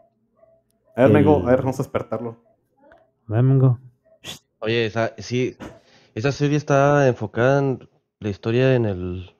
[0.97, 2.36] A ver, vengo, el- a ver, vamos a despertarlo.
[3.28, 3.78] Vengo.
[4.61, 5.57] Oye, esa, sí,
[6.14, 7.78] esa serie está enfocada en
[8.21, 9.35] la historia en el,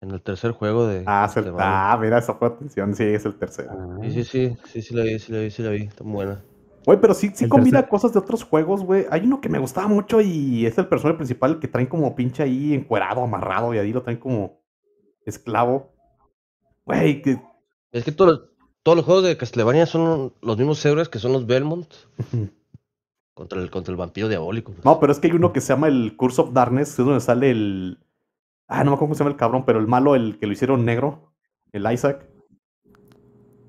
[0.00, 2.94] en el tercer juego de, Ah, el- de ah, mira, esa fue atención.
[2.94, 3.70] Sí, es el tercero.
[3.70, 6.04] Ah, Sí, sí, sí, sí, sí la vi, sí la vi, sí la vi, está
[6.04, 6.42] muy buena.
[6.84, 9.06] Güey, pero sí, sí El combina cosas de otros juegos, güey.
[9.10, 12.42] Hay uno que me gustaba mucho y es el personaje principal que traen como pinche
[12.42, 14.60] ahí encuerado, amarrado y ahí lo traen como
[15.24, 15.92] esclavo.
[16.84, 17.40] Güey, que...
[17.92, 18.50] Es que todos los,
[18.82, 21.86] todos los juegos de Castlevania son los mismos héroes que son los Belmont
[23.34, 24.72] contra el, contra el vampiro diabólico.
[24.84, 27.06] No, pero es que hay uno que se llama el Curse of Darkness, que es
[27.06, 27.98] donde sale el...
[28.68, 30.52] Ah, no me acuerdo cómo se llama el cabrón, pero el malo, el que lo
[30.52, 31.32] hicieron negro,
[31.72, 32.26] el Isaac,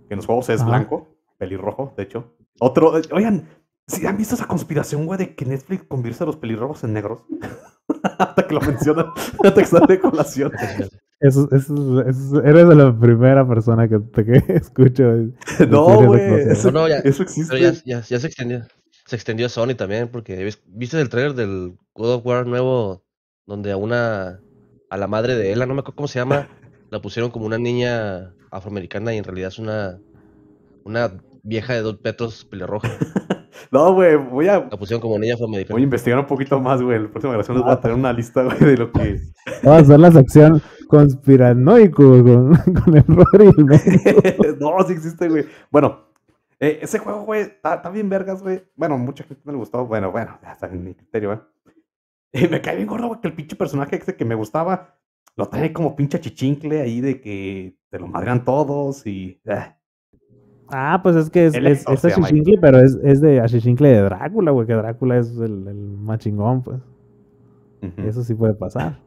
[0.07, 0.69] que en los juegos es Ajá.
[0.69, 2.35] blanco, pelirrojo, de hecho.
[2.59, 3.47] Otro, eh, oigan,
[3.87, 7.23] ¿sí han visto esa conspiración, güey, de que Netflix convierte a los pelirrojos en negros?
[8.17, 9.07] Hasta que lo mencionan,
[9.43, 10.51] hasta que sale de colación.
[11.19, 15.03] Eso, eso, eso- eres de la primera persona que, te- que escucho.
[15.69, 17.53] No, güey, eso, No, no, ya- eso existe.
[17.57, 18.61] Pero ya, ya, ya se extendió.
[19.13, 23.03] Se extendió a Sony también, porque ¿ves- ¿viste el trailer del God of War nuevo?
[23.45, 24.39] Donde a una.
[24.89, 26.47] a la madre de Ella, no me acuerdo cómo se llama,
[26.89, 29.99] la pusieron como una niña afroamericana y en realidad es una.
[30.83, 32.89] una vieja de dos metros pelirroja.
[33.71, 35.73] No, güey, voy a, La pusieron como niña afroamericana.
[35.73, 36.99] voy a investigar un poquito más, güey.
[36.99, 39.19] La próxima grabación les voy a traer una lista, güey, de lo que...
[39.63, 43.51] Vamos a hacer la sección conspiranoico con, con el Rory
[44.59, 45.45] no, sí existe, güey.
[45.71, 46.01] Bueno,
[46.63, 48.63] eh, ese juego, güey, está, bien vergas, güey.
[48.75, 49.85] Bueno, mucha gente no le gustó.
[49.85, 51.39] Bueno, bueno, ya está en mi criterio, güey.
[52.31, 54.97] Y me cae bien gordo, güey, que el pinche personaje ese que me gustaba
[55.35, 59.41] lo trae como pinche chichincle ahí de que te lo madrean todos y...
[59.45, 59.75] eh.
[60.69, 64.51] Ah, pues es que es, El es, es pero es, es de Ashishingli de Drácula,
[64.51, 66.79] güey, que Drácula es el, el más chingón, pues.
[67.97, 68.97] Eso sí puede pasar.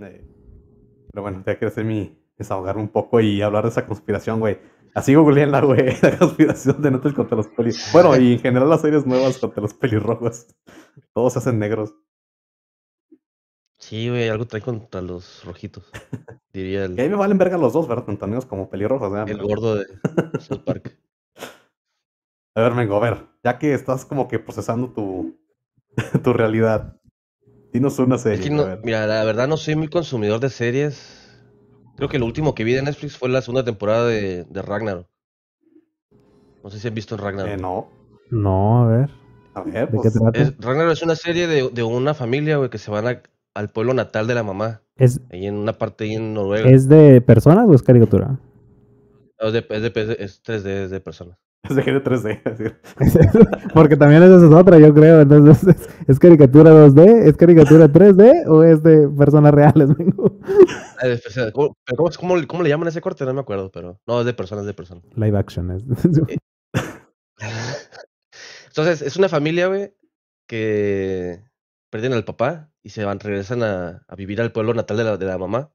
[0.00, 0.24] Eh,
[1.12, 4.58] Pero bueno, ya quiero hacer mi desahogarme un poco y hablar de esa conspiración, güey.
[4.98, 5.94] Así googleenla, güey.
[6.02, 7.88] La conspiración de Netflix contra los pelis.
[7.92, 10.46] Bueno, y en general las series nuevas contra los pelirrojos.
[11.14, 11.94] Todos se hacen negros.
[13.78, 15.84] Sí, güey, algo trae contra los rojitos.
[16.52, 18.04] Diría el, Y ahí me valen verga los dos, ¿verdad?
[18.04, 19.28] Tanto negros como pelirrojos.
[19.28, 19.86] el gordo de
[20.40, 20.98] South Park.
[22.56, 23.26] A ver, Mengo, a ver.
[23.44, 25.38] Ya que estás como que procesando tu,
[26.24, 27.00] tu realidad.
[27.72, 28.40] Dinos una serie.
[28.40, 28.80] Es que a no- ver.
[28.82, 31.27] mira, la verdad no soy muy consumidor de series.
[31.98, 35.08] Creo que lo último que vi de Netflix fue la segunda temporada de, de Ragnarok.
[36.62, 37.50] No sé si han visto en Ragnarok.
[37.52, 37.88] Eh, no.
[38.30, 39.10] No, a ver.
[39.54, 40.12] A ver, ¿De pues.
[40.12, 40.38] qué trata?
[40.38, 43.22] Es, Ragnarok es una serie de, de una familia, güey, que se van a-
[43.54, 44.82] al pueblo natal de la mamá.
[44.96, 46.70] ¿Es, Ahí en una parte ahí en Noruega.
[46.70, 48.38] ¿Es de personas o es caricatura?
[49.40, 51.36] Es, de, es, de- es 3D, es de personas.
[51.68, 52.40] Es de GD 3D.
[52.44, 52.64] así.
[53.74, 55.20] Porque también esa es otra, yo creo.
[55.22, 57.24] Entonces, ¿es, es caricatura 2D?
[57.26, 58.46] ¿Es caricatura 3D?
[58.46, 59.90] ¿O es de personas reales,
[61.00, 63.24] Ah, ¿Cómo, cómo, cómo- cómo le llaman a ese corte?
[63.24, 64.00] No me acuerdo, pero.
[64.06, 65.04] No, es de personas, de personas.
[65.16, 65.70] Live action.
[65.70, 65.84] Es.
[68.68, 69.94] Entonces, es una familia, güey,
[70.46, 71.42] que
[71.90, 75.16] pierden al papá y se van, regresan a, a vivir al pueblo natal de la,
[75.16, 75.72] de la mamá.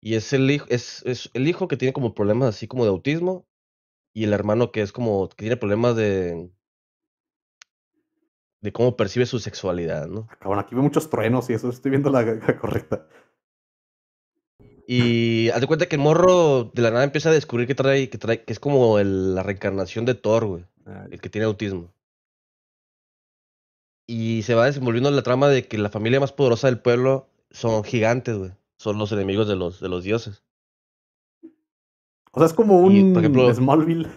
[0.00, 2.90] Y es el hijo, es, es el hijo que tiene como problemas así como de
[2.90, 3.46] autismo.
[4.14, 6.50] Y el hermano que es como, que tiene problemas de.
[8.60, 10.26] de cómo percibe su sexualidad, ¿no?
[10.40, 11.68] Cabrón, aquí veo muchos truenos y eso.
[11.68, 13.06] Estoy viendo la, la correcta.
[14.90, 18.08] Y haz de cuenta que el morro de la nada empieza a descubrir que trae,
[18.08, 20.64] que trae, que es como el- la reencarnación de Thor, güey.
[21.10, 21.92] El que tiene autismo.
[24.06, 27.84] Y se va desenvolviendo la trama de que la familia más poderosa del pueblo son
[27.84, 28.52] gigantes, güey.
[28.78, 30.42] Son los enemigos de los, de los dioses.
[32.32, 34.08] O sea, es como Y, un por ejemplo- Smallville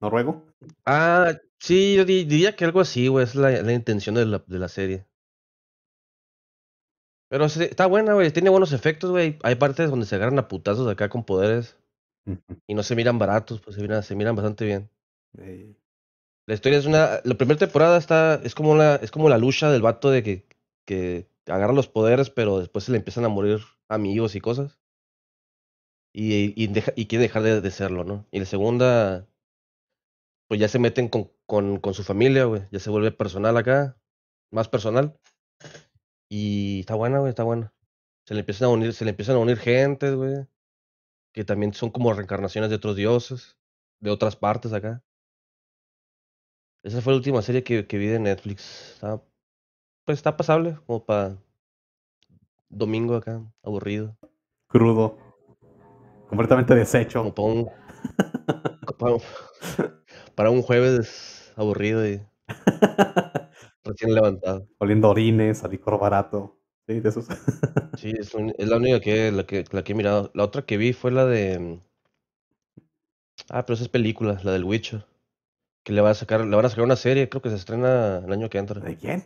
[0.00, 0.44] noruego.
[0.84, 3.24] Ah, sí, yo di- diría que algo así, güey.
[3.24, 5.06] Es la, la intención de la, de la serie.
[7.30, 8.30] Pero sí, está buena, güey.
[8.32, 9.38] Tiene buenos efectos, güey.
[9.42, 11.76] Hay partes donde se agarran a putazos acá con poderes.
[12.66, 14.90] Y no se miran baratos, pues se miran, se miran bastante bien.
[16.46, 17.20] La historia es una.
[17.24, 18.34] La primera temporada está.
[18.44, 20.46] Es como la, es como la lucha del vato de que,
[20.84, 24.78] que agarra los poderes, pero después se le empiezan a morir amigos y cosas.
[26.12, 28.26] Y, y, deja- y quiere dejar de, de serlo, ¿no?
[28.30, 29.26] Y la segunda.
[30.48, 32.62] Pues ya se meten con, con, con su familia, güey.
[32.70, 33.96] Ya se vuelve personal acá.
[34.50, 35.18] Más personal.
[36.30, 37.74] Y está buena, güey, está buena.
[38.24, 40.46] Se le empiezan a unir, se le empiezan a unir gentes, güey.
[41.32, 43.56] Que también son como reencarnaciones de otros dioses.
[44.00, 45.02] De otras partes acá.
[46.82, 48.92] Esa fue la última serie que, que vi de Netflix.
[48.94, 49.20] Está,
[50.06, 51.36] pues está pasable, como para
[52.68, 54.16] domingo acá, aburrido.
[54.68, 55.18] crudo.
[56.28, 57.20] Completamente deshecho.
[57.22, 57.70] Como para un,
[58.98, 59.22] para, un-
[60.34, 62.22] para un jueves aburrido y
[63.84, 64.66] recién levantado.
[64.78, 66.56] Oliendo orines, a licor barato.
[66.86, 67.26] Sí, de esos.
[67.96, 70.30] Sí, es, un- es la única que la, que la que he mirado.
[70.34, 71.58] La otra que vi fue la de.
[71.58, 71.80] mm,
[73.48, 75.04] Ah, pero esa es película, la del Witcher.
[75.84, 78.18] Que le va a sacar, le van a sacar una serie, creo que se estrena
[78.18, 78.80] el año que entra.
[78.80, 79.24] ¿De quién?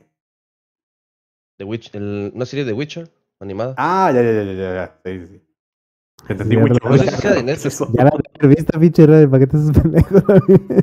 [1.59, 3.75] The Witch, el- una serie de Witcher animada.
[3.77, 5.01] Ah, ya, ya, ya, ya, ya, ya.
[5.05, 5.43] Sí, sí, sí.
[6.29, 6.75] Entendí mucho.
[6.75, 7.75] ya te lo- No sé si sea de ¿Qué es Netflix.
[7.75, 7.93] eso?
[7.93, 10.83] Ya la había visto, pinche Red, ¿para qué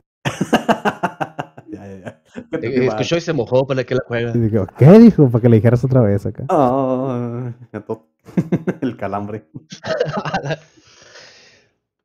[2.61, 4.31] escuchó y se mojó para que la juega.
[4.31, 5.29] Digo, ¿qué dijo?
[5.29, 6.45] Para que le dijeras otra vez acá.
[8.81, 9.45] El calambre.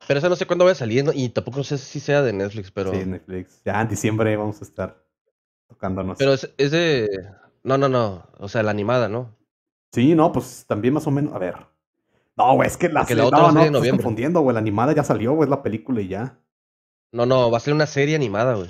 [0.08, 1.10] Pero esa no sé cuándo va a salir ¿no?
[1.12, 2.92] y tampoco sé si sea de Netflix, pero.
[2.92, 3.60] Sí, Netflix.
[3.64, 5.02] Ya en diciembre vamos a estar
[5.68, 6.16] tocándonos.
[6.16, 7.08] Pero es, es de.
[7.64, 8.24] No, no, no.
[8.38, 9.34] O sea, la animada, ¿no?
[9.92, 11.34] Sí, no, pues también más o menos.
[11.34, 11.56] A ver.
[12.36, 13.80] No, güey, es que la, serie- la otra no, va a no, salir en estás
[13.80, 14.02] noviembre.
[14.04, 14.54] confundiendo, güey.
[14.54, 16.38] La animada ya salió, güey, es la película y ya.
[17.10, 18.68] No, no, va a ser una serie animada, güey.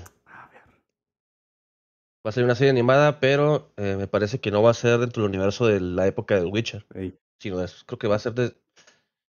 [2.26, 4.98] Va a ser una serie animada, pero eh, me parece que no va a ser
[4.98, 6.84] dentro del universo de la época del Witcher.
[6.94, 7.16] Ey.
[7.38, 8.56] Sino es, creo que va a ser de.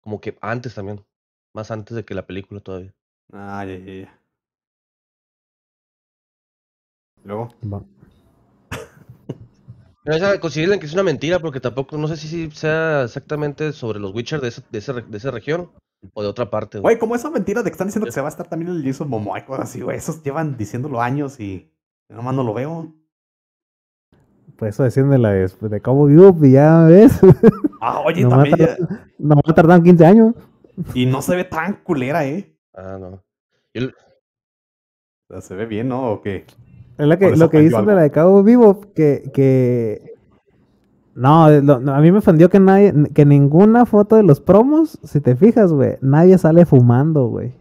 [0.00, 1.04] Como que antes también.
[1.54, 2.94] Más antes de que la película todavía.
[3.32, 4.20] Ah, ya, ya, ya.
[7.24, 7.48] Luego.
[7.70, 7.84] Va.
[10.04, 14.14] Pero consideren que es una mentira porque tampoco, no sé si sea exactamente sobre los
[14.14, 15.70] Witcher de, ese- de, ese de esa región
[16.14, 16.78] o de otra parte.
[16.78, 16.94] güey.
[16.94, 18.82] Güey, como esa mentira de que están diciendo que se va a estar también el
[18.84, 19.98] Jason Momoa y cosas así, güey.
[19.98, 21.70] Esos llevan diciéndolo años y
[22.08, 22.92] nomás no lo veo.
[24.56, 26.14] Por eso decían de la de, de Cowboy
[26.46, 27.20] y ya ves.
[27.80, 28.56] Ah, oye, también.
[28.56, 30.34] ya- tardar, no va a tardar 15 años.
[30.94, 32.58] Y no se ve tan culera, ¿eh?
[32.74, 33.22] Ah, no.
[33.72, 36.10] Yo- O sea, se ve bien, ¿no?
[36.10, 36.44] ¿O qué?
[36.98, 40.14] Es lo que, lo que dicen de la de Cabo Vivo, que, que...
[41.14, 44.98] No, lo- no, a mí me ofendió que nadie, que ninguna foto de los promos,
[45.04, 47.54] si te fijas, güey, nadie sale fumando, güey.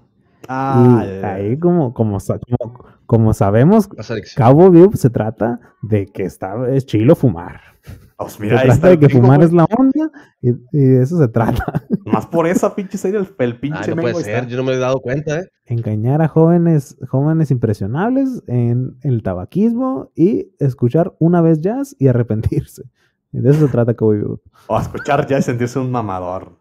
[0.48, 3.90] Ah, y ya, ya, ahí como, como, como, como sabemos,
[4.36, 7.62] Cabo Vivo se trata de que está, es chilo fumar.
[8.18, 9.48] Pues Se mira, trata está de que fumar güey.
[9.48, 11.84] es la onda y, y de eso se trata.
[12.06, 14.48] Más por esa pinche serie, el, el pinche Ah, no puede ser, está.
[14.48, 15.48] yo no me he dado cuenta, ¿eh?
[15.66, 22.84] Engañar a jóvenes, jóvenes impresionables en el tabaquismo y escuchar una vez jazz y arrepentirse.
[23.32, 24.42] Y de eso se trata Cowboy Bebop.
[24.68, 26.58] O escuchar ya y sentirse un mamador.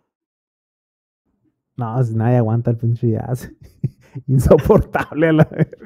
[1.76, 3.51] No, si nadie aguanta el pinche jazz.
[4.29, 5.77] Insoportable a la verga.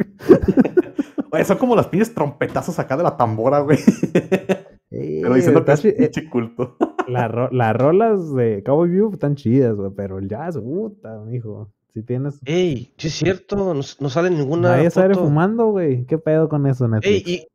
[1.31, 3.79] Güey, son como las pinches trompetazos acá de la tambora, güey.
[4.13, 6.77] Pero Eh, diciendo que es eh, pinche culto.
[7.07, 11.71] la ro- las rolas de Cowboy Bebop están chidas, güey, pero el jazz, puta, mijo.
[11.95, 12.41] Si tienes...
[12.45, 16.05] Ey, sí es cierto, no, no sale ninguna Nadie sale fumando, güey.
[16.07, 17.29] ¿Qué pedo con eso, Ey, Netflix?
[17.29, 17.47] ¿y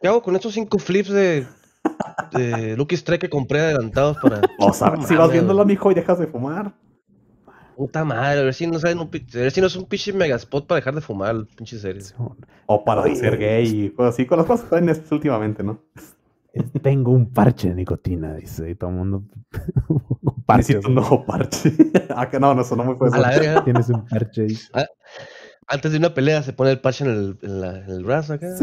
[0.00, 1.46] qué hago con estos cinco flips de,
[2.32, 4.40] de Lucky Strike que compré adelantados para...
[4.58, 6.74] O No si vas viéndolo, mijo, y dejas de fumar.
[7.78, 10.12] Puta madre, a ver si no salen un, a ver si no es un pinche
[10.12, 12.02] megaspot para dejar de fumar el pinche serie.
[12.66, 13.14] O para Oye.
[13.14, 14.26] ser gay y cosas así.
[14.26, 15.78] Con las cosas que Netflix últimamente, ¿no?
[16.82, 19.22] Tengo un parche de nicotina, dice, y todo el mundo...
[19.88, 21.72] un parche, Necesito un nuevo parche.
[22.16, 23.62] ah, que no, no, eso no me puede A la verga.
[23.62, 24.58] Tienes un parche ahí.
[25.68, 28.32] Antes de una pelea se pone el parche en el, en la- en el brazo
[28.32, 28.56] acá.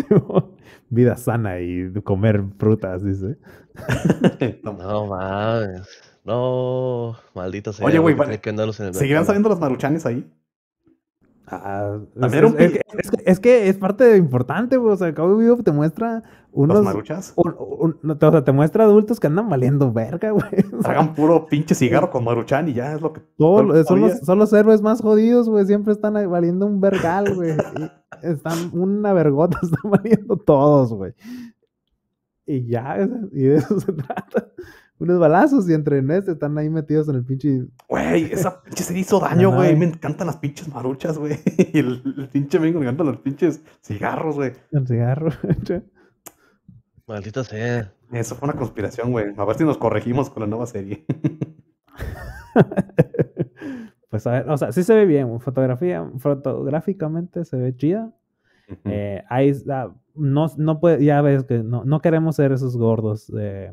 [0.89, 3.37] Vida sana y comer frutas, dice.
[4.61, 4.73] No.
[4.73, 5.87] No mames.
[6.25, 7.85] No, maldito sea.
[7.85, 8.39] Oye, güey, vale.
[8.93, 10.29] ¿Seguirán saliendo los maruchanes ahí?
[11.47, 14.93] Ah, es, que, es que- es que es parte importante, güey.
[14.93, 16.77] O sea, Cowboy Bebop te muestra unos...
[16.77, 17.33] ¿Los maruchas?
[17.35, 20.45] un- un- no, o sea, te muestra adultos que andan valiendo verga, güey.
[20.75, 23.21] O sea, Hagan puro pinche cigarro con maruchan y ya es lo que.
[23.37, 25.63] todo- son, los, son los héroes más jodidos, güey.
[25.67, 27.51] Siempre están valiendo un vergal, güey.
[28.23, 31.13] Están una vergota, están valiendo todos, güey.
[32.47, 34.47] Y ya, y de eso se trata.
[34.97, 37.65] Unos balazos y entre este están ahí metidos en el pinche...
[37.89, 39.75] Güey, esa pinche serie hizo daño, güey.
[39.75, 41.37] Me encantan las pinches maruchas, güey.
[41.73, 44.53] Y el, el pinche mengo me encantan los pinches cigarros, güey.
[44.71, 45.31] El cigarro.
[47.07, 47.91] Maldita sea.
[48.11, 49.33] Eso fue una conspiración, güey.
[49.35, 51.05] A ver si nos corregimos con la nueva serie.
[54.09, 55.39] pues a ver, o sea, sí se ve bien.
[55.41, 58.13] Fotografía, fotográficamente se ve chida.
[58.85, 63.31] Eh, ahí está, no, no puede, ya ves que no, no queremos ser esos gordos
[63.37, 63.71] eh,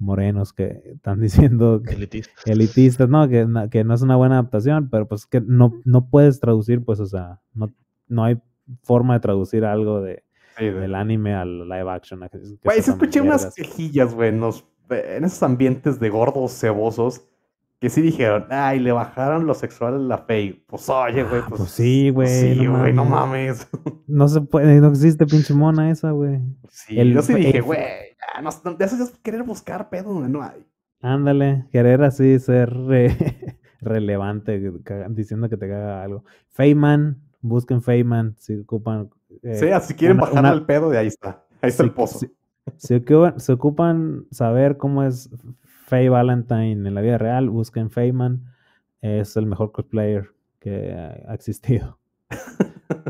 [0.00, 1.20] morenos que están
[1.52, 2.08] diciendo que
[2.46, 3.28] elitistas, ¿no?
[3.28, 6.98] Que, que no es una buena adaptación, pero pues que no, no puedes traducir, pues,
[7.00, 7.72] o sea, no,
[8.08, 8.40] no hay
[8.82, 10.24] forma de traducir algo de,
[10.58, 12.20] Sí, de- del anime al live action.
[12.20, 17.22] Güey, tan escuché unas quejillas, güey, en, los- en esos ambientes de gordos cebosos
[17.80, 20.62] que sí dijeron, ay, le bajaron lo sexual a la fe.
[20.66, 21.60] Pues oye, güey, pues.
[21.62, 23.66] pues sí, güey, Sí, güey, no mames.
[23.66, 23.68] mames.
[24.06, 26.40] No se puede, no existe pinche mona esa, güey.
[26.68, 30.28] Sí, El- yo sí dije, güey, ya, no, eso ya es querer buscar pedo donde
[30.28, 30.66] no hay.
[31.00, 33.16] Ándale, querer así ser re-
[33.80, 34.60] relevante,
[35.10, 36.24] diciendo que te caga algo.
[36.50, 39.08] Feynman, busquen Feynman si ocupan.
[39.42, 41.44] eh, sí, si quieren una- bajarle una- el pedo, de ahí está.
[41.62, 42.18] Ahí está el pozo.
[42.18, 42.30] si-
[42.76, 45.30] Si ocupan, si ocupan saber cómo es
[45.90, 48.44] Faye Valentine en la vida real, busquen Feyman.
[49.02, 50.28] Es el mejor cosplayer
[50.60, 51.98] que ha existido.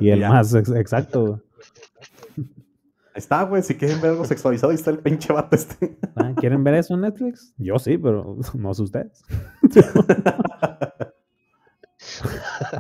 [0.01, 1.43] Y el más ex- exacto.
[3.15, 3.63] está, güey.
[3.63, 5.99] Si quieren ver algo sexualizado, ahí está el pinche vato este.
[6.17, 7.53] Ah, ¿Quieren ver eso en Netflix?
[7.59, 9.23] Yo sí, pero no sé ustedes.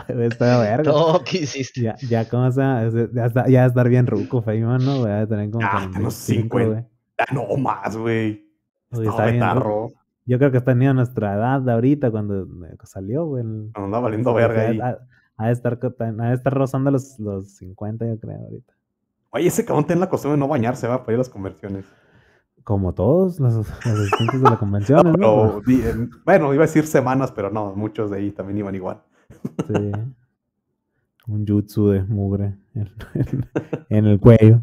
[0.09, 0.90] Está verga.
[0.90, 1.82] No, ¿qué hiciste?
[1.82, 5.01] Ya, ya, ¿cómo se Ya, está- ya va a estar bien ruco, Feyman, ¿no?
[5.01, 6.66] Voy a tener como Ah, unos 45, 50.
[6.72, 6.84] güey.
[7.18, 8.49] Ah, no más, güey.
[8.93, 9.43] Está bien.
[10.26, 13.43] Yo creo que está teniendo nuestra edad de ahorita cuando eh, salió, güey.
[13.45, 14.78] el- Anda valiendo verga ahí.
[14.78, 15.55] De
[16.34, 18.74] estar, rozando los, los 50, yo creo, ahorita.
[19.30, 21.84] Oye, ese cabrón tiene la costumbre de no bañarse, va, para ir a las conversiones.
[22.64, 25.61] Como todos los, los asistentes de la convención, ¿no?
[25.66, 29.01] Di- en- bueno, iba a decir semanas, pero no, muchos de ahí también iban igual.
[29.66, 29.93] Sí.
[31.26, 33.49] Un jutsu de mugre en, en-
[33.88, 34.61] en el cuello.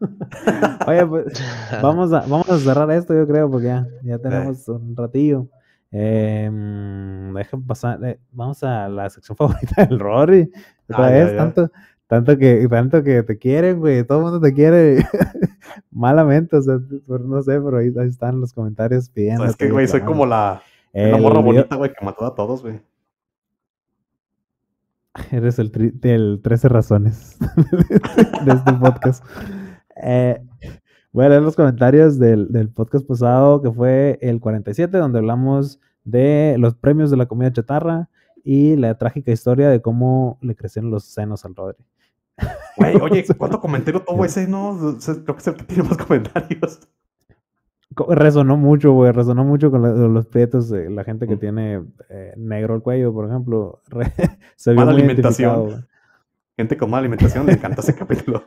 [0.86, 1.42] Oye, pues
[1.82, 5.46] vamos a, vamos a cerrar esto, yo creo, porque ya, ya tenemos un ratillo.
[5.92, 6.48] Eh,
[7.34, 10.50] dejen pasar, eh, vamos a la sección favorita del Rory.
[10.88, 11.36] Otra Ah, ya, vez, ya.
[11.36, 11.70] tanto,
[12.06, 15.04] tanto que, tanto que te quieren, güey, todo el mundo te quiere
[15.90, 16.78] malamente, o sea,
[17.08, 19.44] no sé, pero ahí, ahí están los comentarios pidiendo.
[19.44, 22.80] es que, güey, soy como la, la morra bonita, güey, que mató a todos, güey.
[25.32, 27.36] Eres el, tri- el 13 razones
[28.44, 29.24] de este podcast.
[30.02, 30.40] Eh,
[31.12, 35.80] voy a leer los comentarios del, del podcast pasado, que fue el 47, donde hablamos
[36.04, 38.08] de los premios de la comida chatarra
[38.44, 41.84] y la trágica historia de cómo le crecieron los senos al Rodri.
[42.78, 44.70] Güey, oye, ¿cuánto comentario tuvo ese, no?
[44.70, 46.80] O sea, Creo que es el que tiene más comentarios.
[47.94, 51.38] Co- Resonó mucho, güey, resonó mucho con la- los prietos, eh, la gente que Mm.
[51.40, 53.82] tiene eh, negro el cuello, por ejemplo.
[53.88, 54.04] re-
[54.56, 55.86] se vio Mala muy alimentación.
[56.60, 58.42] Gente con mala alimentación le encantó ese capítulo.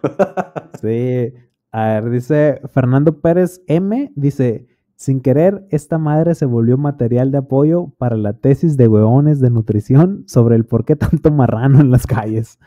[0.80, 1.34] Sí.
[1.72, 4.12] A ver, dice Fernando Pérez M.
[4.16, 9.40] Dice, sin querer, esta madre se volvió material de apoyo para la tesis de hueones
[9.40, 12.60] de nutrición sobre el por qué tanto marrano en las calles.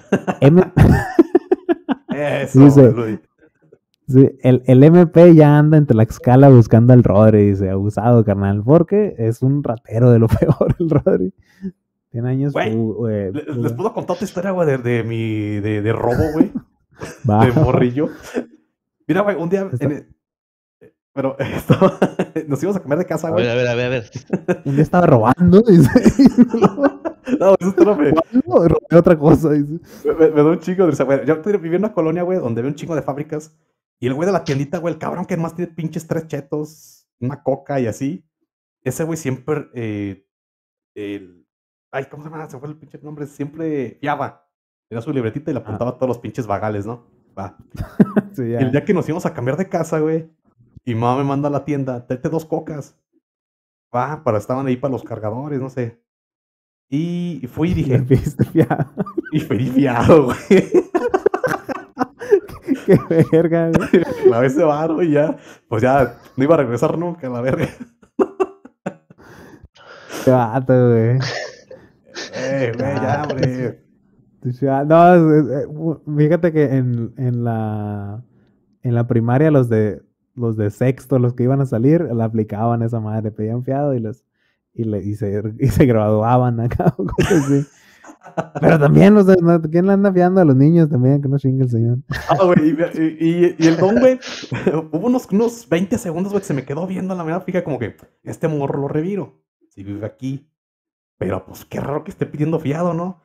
[0.40, 0.64] M-
[2.10, 3.20] Eso, Dice-
[4.08, 9.14] sí, el, el MP ya anda en Tlaxcala buscando al Rodri, dice, abusado, carnal, porque
[9.16, 11.32] es un ratero de lo peor el Rodri.
[12.10, 12.52] Tiene años.
[12.52, 12.68] Güey,
[13.10, 15.60] eh, Le- fu- Les puedo contar otra historia, güey, de, de mi.
[15.60, 16.52] de, de robo, güey.
[17.52, 18.08] de morrillo.
[19.06, 19.68] Mira, güey, un día.
[19.72, 20.08] Está- en el-
[21.12, 21.98] Pero estaba-
[22.46, 23.44] nos íbamos a cambiar de casa, A güey.
[23.44, 24.10] ver, a ver, a ver, a ver.
[24.64, 25.90] Un día estaba robando, dice.
[27.38, 28.10] No, eso no me,
[28.46, 29.78] robé otra cosa, dice.
[30.18, 31.26] me, me da un chingo de risa, güey.
[31.26, 33.54] Yo vivía en una colonia, güey, donde ve un chingo de fábricas.
[34.00, 37.06] Y el güey de la tiendita, güey, el cabrón que más tiene pinches tres chetos,
[37.20, 38.24] una coca y así.
[38.82, 39.68] Ese güey siempre.
[39.74, 40.24] eh,
[40.94, 41.37] el-
[41.90, 42.48] ay, ¿cómo se llama?
[42.48, 43.26] Se fue el pinche nombre.
[43.26, 44.46] Siempre fiaba.
[44.88, 47.06] Tenía su libretita y le apuntaba todos los pinches vagales, ¿no?
[47.38, 47.56] Va.
[48.34, 48.58] Sí, Y ya.
[48.60, 50.30] el día que nos íbamos a cambiar de casa, güey,
[50.84, 52.96] y mamá me manda a la tienda, tráete dos cocas.
[53.94, 56.00] Va, para estaban ahí para los cargadores, no sé.
[56.90, 57.98] Y fui y dije,
[58.52, 58.86] fiado.
[59.32, 60.36] y fui fiado, güey.
[62.86, 62.98] Qué
[63.32, 64.04] verga, güey.
[64.30, 65.36] La vez de varo y ya,
[65.68, 67.68] pues ya no iba a regresar nunca, la verga.
[70.24, 71.18] Qué vato, güey.
[72.34, 73.80] Eh, güey, ya, hombre.
[74.86, 78.22] No, fíjate que en, en la
[78.82, 80.00] en la primaria los de
[80.34, 83.98] los de sexto, los que iban a salir, la aplicaban esa madre, pedían fiado y
[84.00, 84.24] los
[84.72, 87.66] y, le, y, se, y se graduaban acá o cosas así.
[88.60, 91.20] Pero también los de, no, ¿quién le anda fiando a los niños también?
[91.20, 91.98] Que no chingue el señor.
[92.28, 94.20] Ah, güey, y, y- y el don, güey,
[94.92, 97.78] hubo unos, unos 20 segundos, güey, que se me quedó viendo la mirada fija como
[97.80, 100.48] que, este morro lo reviro, si vive aquí.
[101.18, 103.20] Pero, pues, qué raro que esté pidiendo fiado, ¿no?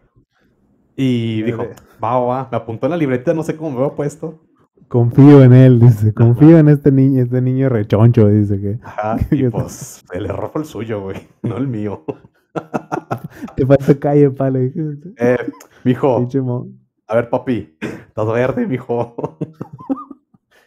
[0.95, 1.65] Y dijo,
[2.03, 4.41] va, va, me apuntó en la libreta, no sé cómo me había puesto.
[4.87, 6.13] Confío en él, dice.
[6.13, 10.61] Confío en este niño, este niño rechoncho, dice que Ajá, y pues, el error fue
[10.61, 12.03] el suyo, güey, no el mío.
[13.55, 14.59] te falta calle, palo.
[14.59, 15.37] Eh,
[15.83, 16.27] mijo,
[17.07, 19.15] a ver, papi, estás verde, mijo.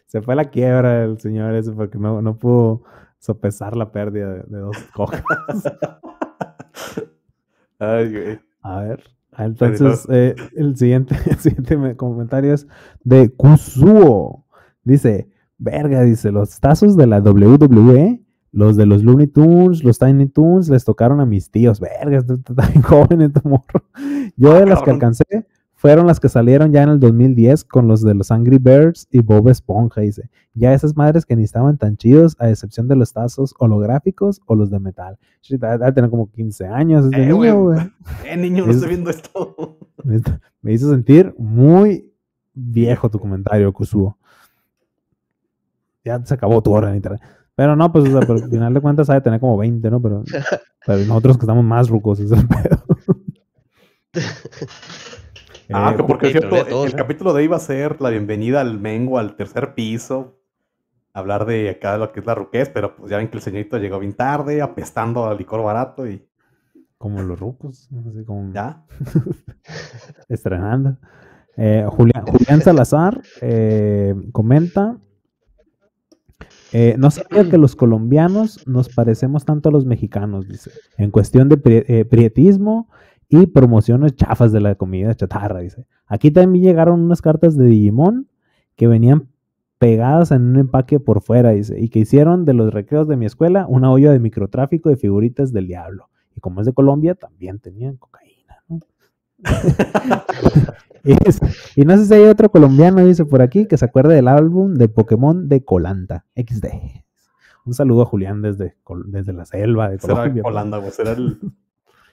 [0.07, 2.83] Se fue a la quiebra el señor ese porque no, no pudo
[3.19, 5.23] sopesar la pérdida de, de dos cocas.
[7.79, 8.39] Ay, güey.
[8.63, 9.03] A ver.
[9.33, 12.67] ah, Entonces, eh, el siguiente, el siguiente me- comentario es
[13.05, 14.45] de Kuzuo.
[14.85, 18.23] Dice, verga, dice, los tazos de la WWE,
[18.53, 21.81] los de los Looney Tunes, los Tiny Toons, les tocaron a mis tíos.
[21.81, 23.85] Verga, está está bien joven este morro.
[24.37, 25.25] Yo de las que alcancé
[25.79, 29.21] fueron las que salieron ya en el 2010 con los de los Angry Birds y
[29.21, 30.31] Bob Esponja, dice.
[30.55, 34.55] Ya esas madres que ni estaban tan chidos, a excepción de los tazos holográficos o
[34.55, 35.19] los de metal.
[35.43, 37.79] Shit, de tener como 15 años este Eh, niño, güey.
[38.25, 39.79] Eh, niño, no Es- estoy viendo esto.
[40.03, 40.21] Me,
[40.63, 42.11] me hizo sentir muy
[42.55, 44.17] viejo tu comentario, Kusuo.
[46.05, 47.21] ya se acabó tu hora en internet.
[47.55, 50.01] Pero no, pues, o sea, pero al final de cuentas sabe tener como 20, ¿no?
[50.01, 50.23] Pero,
[50.87, 52.83] pero nosotros que estamos más rucos, es el pedo.
[55.73, 56.97] Ah, Eh, que porque es internet, cierto, todos, el ¿eh?
[56.97, 60.39] capítulo de ahí iba a ser la bienvenida al Mengo al tercer piso.
[61.13, 63.79] Hablar de acá lo que es la ruquez, pero pues ya ven que el señorito
[63.79, 66.23] llegó bien tarde, apestando a licor barato y
[66.99, 68.85] como los rucos, así como ya.
[70.29, 70.99] estrenando.
[71.57, 74.99] Eh, Julián, Julián Salazar eh, comenta.
[76.73, 81.49] eh, no sabía que los colombianos nos parecemos tanto a los mexicanos, dice, en cuestión
[81.49, 82.91] de pri- eh, prietismo
[83.29, 85.87] y promociones chafas de la comida chatarra, dice.
[86.07, 88.29] Aquí también llegaron unas cartas de Digimon
[88.77, 89.29] que venían
[89.79, 93.27] pegadas en un empaque por fuera, dice, y que hicieron de los recreos de mi
[93.27, 96.09] escuela una olla de microtráfico de figuritas del diablo.
[96.35, 98.81] Y como es de Colombia, también tenían cocaína, ¿no?
[101.77, 104.75] y, no sé si hay otro colombiano, dice por aquí, que se acuerde del álbum
[104.75, 106.67] de Pokémon de Colanta, XD.
[107.65, 110.43] Un saludo a Julián desde, desde la selva de Será Colombia.
[110.45, 110.91] Holanda, güey.
[110.93, 111.39] Será el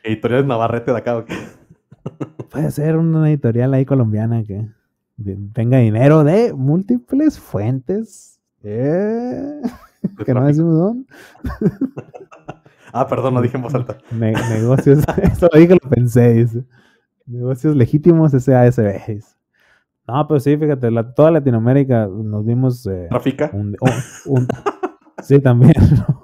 [0.03, 1.17] editorial Navarrete de acá.
[1.17, 1.35] ¿o qué?
[2.51, 4.67] Puede ser una editorial ahí colombiana que
[5.53, 8.39] tenga dinero de múltiples fuentes.
[8.63, 9.61] Eh,
[10.25, 11.05] que no decimos dónde.
[12.95, 13.97] Ah, perdón, no dije en voz alta.
[14.11, 16.63] Ne- negocios, eso lo dije, lo pensé, dice.
[17.25, 19.19] Negocios legítimos SASB.
[20.07, 22.85] No, pero sí, fíjate, la- toda Latinoamérica nos vimos.
[22.85, 23.49] eh, Trafica.
[23.51, 23.75] un-
[25.23, 25.73] sí, también,
[26.07, 26.21] ¿no?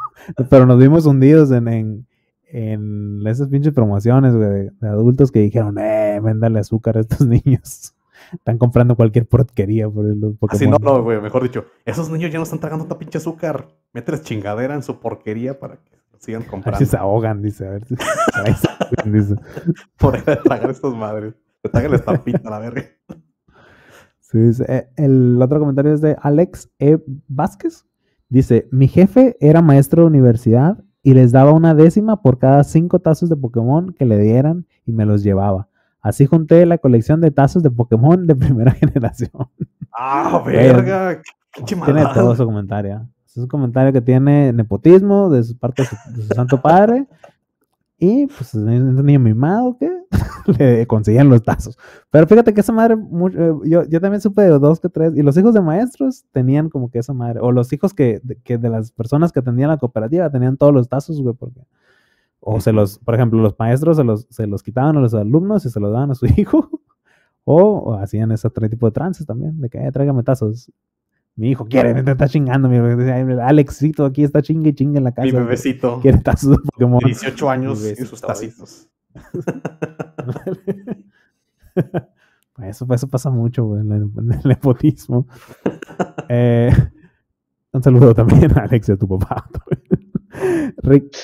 [0.48, 2.08] Pero nos vimos hundidos en, en,
[2.52, 7.22] en esas pinches promociones, güey, de, de adultos que dijeron, eh, véndale azúcar a estos
[7.28, 7.94] niños.
[8.34, 10.78] Están comprando cualquier porquería por los Así no, Pokémon.
[10.82, 11.22] no, güey.
[11.22, 13.70] Mejor dicho, esos niños ya no están tragando tanta pinche azúcar.
[13.94, 16.80] Mételes chingadera en su porquería para que sigan A ver comprando.
[16.80, 17.66] si se ahogan, dice.
[17.68, 19.36] A ver si, se ahogan, dice.
[19.98, 21.34] Por ahí de tragar estas madres.
[21.64, 22.84] Le tragan la estampita a la verga.
[24.20, 27.00] Sí, dice, eh, el otro comentario es de Alex E.
[27.28, 27.86] Vázquez.
[28.28, 33.00] Dice, mi jefe era maestro de universidad y les daba una décima por cada cinco
[33.00, 35.68] tazos de Pokémon que le dieran y me los llevaba.
[36.02, 39.32] Así junté la colección de tazos de Pokémon de primera generación.
[39.92, 41.20] Ah, verga.
[41.52, 43.08] qué tiene todo su comentario.
[43.26, 47.08] Es un comentario que tiene nepotismo de su parte de su, de su santo padre.
[48.00, 49.92] Y pues es un niño mimado que
[50.58, 51.78] le conseguían los tazos.
[52.10, 55.14] Pero fíjate que esa madre, eh, yo, yo también supe de dos que tres.
[55.18, 57.42] Y los hijos de maestros tenían como que esa madre.
[57.42, 60.74] O los hijos que de, que de las personas que atendían la cooperativa tenían todos
[60.74, 61.36] los tazos, güey.
[61.36, 61.60] Porque,
[62.40, 65.66] o se los, por ejemplo, los maestros se los, se los quitaban a los alumnos
[65.66, 66.70] y se los daban a su hijo.
[67.44, 70.72] O, o hacían ese tipo de trances también, de que eh, tráigame tazos.
[71.40, 72.68] Mi hijo quiere, me está chingando.
[72.68, 72.78] Mi
[73.42, 75.26] Alexito aquí está chingue y chingue en la casa.
[75.26, 76.00] Mi bebecito.
[76.02, 77.00] Quiere tazos de Pokémon.
[77.04, 78.90] 18 años y sus tacitos.
[82.62, 84.10] Eso, eso pasa mucho, güey, en el,
[84.44, 85.28] nepotismo.
[86.32, 86.70] Eh,
[87.72, 89.50] un saludo también a Alex y a tu papá.
[90.84, 91.18] Ric-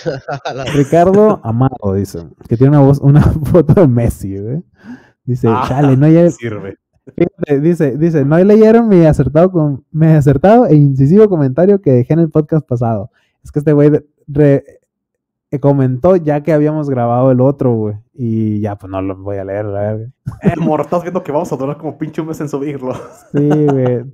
[0.73, 4.63] Ricardo Amado dice que tiene una voz, una foto de Messi, güey.
[5.23, 6.77] Dice, Ah, chale, no hay, Sirve.
[7.13, 12.13] Fíjate, dice, dice, no leyeron mi acertado, con, mi acertado e incisivo comentario que dejé
[12.13, 13.11] en el podcast pasado.
[13.43, 13.91] Es que este güey
[14.35, 17.95] eh, comentó ya que habíamos grabado el otro, güey.
[18.13, 20.11] Y ya, pues no lo voy a leer, la verga.
[20.41, 20.53] Eh,
[21.03, 22.93] viendo que vamos a durar como pinche un mes en subirlo.
[23.31, 24.05] Sí, güey.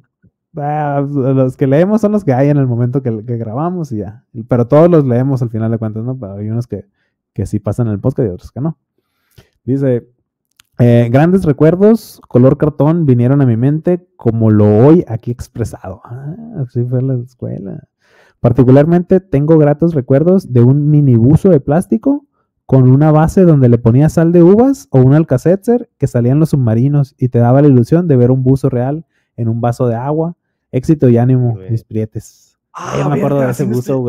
[0.58, 4.00] Ah, los que leemos son los que hay en el momento que, que grabamos y
[4.00, 4.26] ya.
[4.50, 6.18] Pero todos los leemos al final de cuentas, ¿no?
[6.20, 6.86] Pero hay unos que,
[7.34, 8.78] que sí pasan en el podcast y otros que no.
[9.64, 10.08] Dice,
[10.82, 16.02] eh, grandes recuerdos, color cartón, vinieron a mi mente como lo hoy aquí expresado.
[16.04, 17.88] Ah, así fue la escuela.
[18.40, 22.26] Particularmente tengo gratos recuerdos de un mini buzo de plástico
[22.66, 26.50] con una base donde le ponía sal de uvas o un alcacelser que salían los
[26.50, 29.06] submarinos y te daba la ilusión de ver un buzo real
[29.36, 30.36] en un vaso de agua.
[30.72, 31.70] Éxito y ánimo, Güey.
[31.72, 32.58] mis prietes.
[32.74, 34.00] Ah, Ah, yo me acuerdo de ese buzo,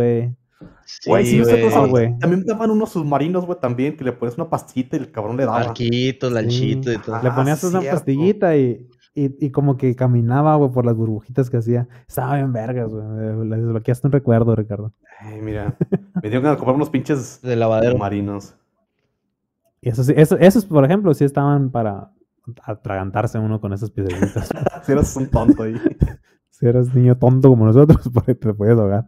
[0.85, 1.09] sí.
[1.11, 1.27] güey.
[1.27, 1.43] Sí,
[1.75, 2.17] Ah.
[2.21, 5.45] También daban unos submarinos, güey, también, que le pones una pastillita y el cabrón le
[5.45, 5.61] daba.
[5.61, 7.17] Arquito, lanchito y todo.
[7.17, 11.51] Ah, Le ponías una pastillita y, y, y como que caminaba, güey, por las burbujitas
[11.51, 11.89] que hacía.
[12.09, 13.49] Estaba bien vergas, güey.
[13.49, 14.93] Le desbloqueaste un recuerdo, Ricardo.
[15.21, 15.77] Ay, mira.
[16.23, 17.93] Me dio ganas de comprar unos pinches De lavadero.
[17.93, 18.55] submarinos.
[19.81, 22.11] Y eso sí, eso, esos, por ejemplo, sí estaban para
[22.65, 24.49] atragantarse uno con esas piedritas.
[24.85, 25.75] Si eras un tonto ahí.
[26.51, 29.07] si eras niño tonto como nosotros, te podías ahogar.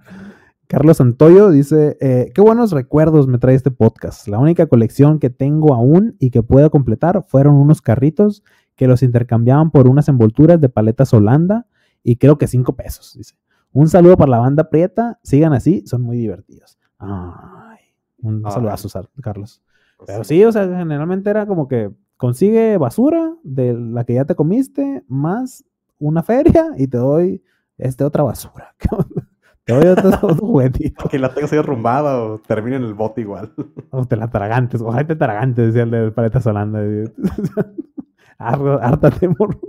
[0.67, 4.27] Carlos Santoyo dice, eh, qué buenos recuerdos me trae este podcast.
[4.29, 8.43] La única colección que tengo aún y que puedo completar fueron unos carritos
[8.75, 11.67] que los intercambiaban por unas envolturas de paletas Holanda
[12.03, 13.15] y creo que cinco pesos.
[13.17, 13.35] Dice.
[13.73, 15.19] Un saludo para la banda Prieta.
[15.23, 16.79] Sigan así, son muy divertidos.
[16.99, 17.79] Ay,
[18.19, 18.53] un Ay.
[18.53, 18.89] saludazo,
[19.21, 19.63] Carlos.
[20.07, 24.35] Pero sí, o sea, generalmente era como que consigue basura de la que ya te
[24.35, 25.65] comiste, más
[25.99, 27.43] una feria y te doy
[27.77, 28.75] Este otra basura.
[29.65, 31.09] Te doy otro, otro juguetito.
[31.09, 33.53] Que la tengas ahí arrumbada o termine en el bote igual.
[33.91, 36.81] O te la tragantes, ojalá te tragantes, decía el de Paletas Holanda.
[38.39, 39.61] Har- Hártate, morro.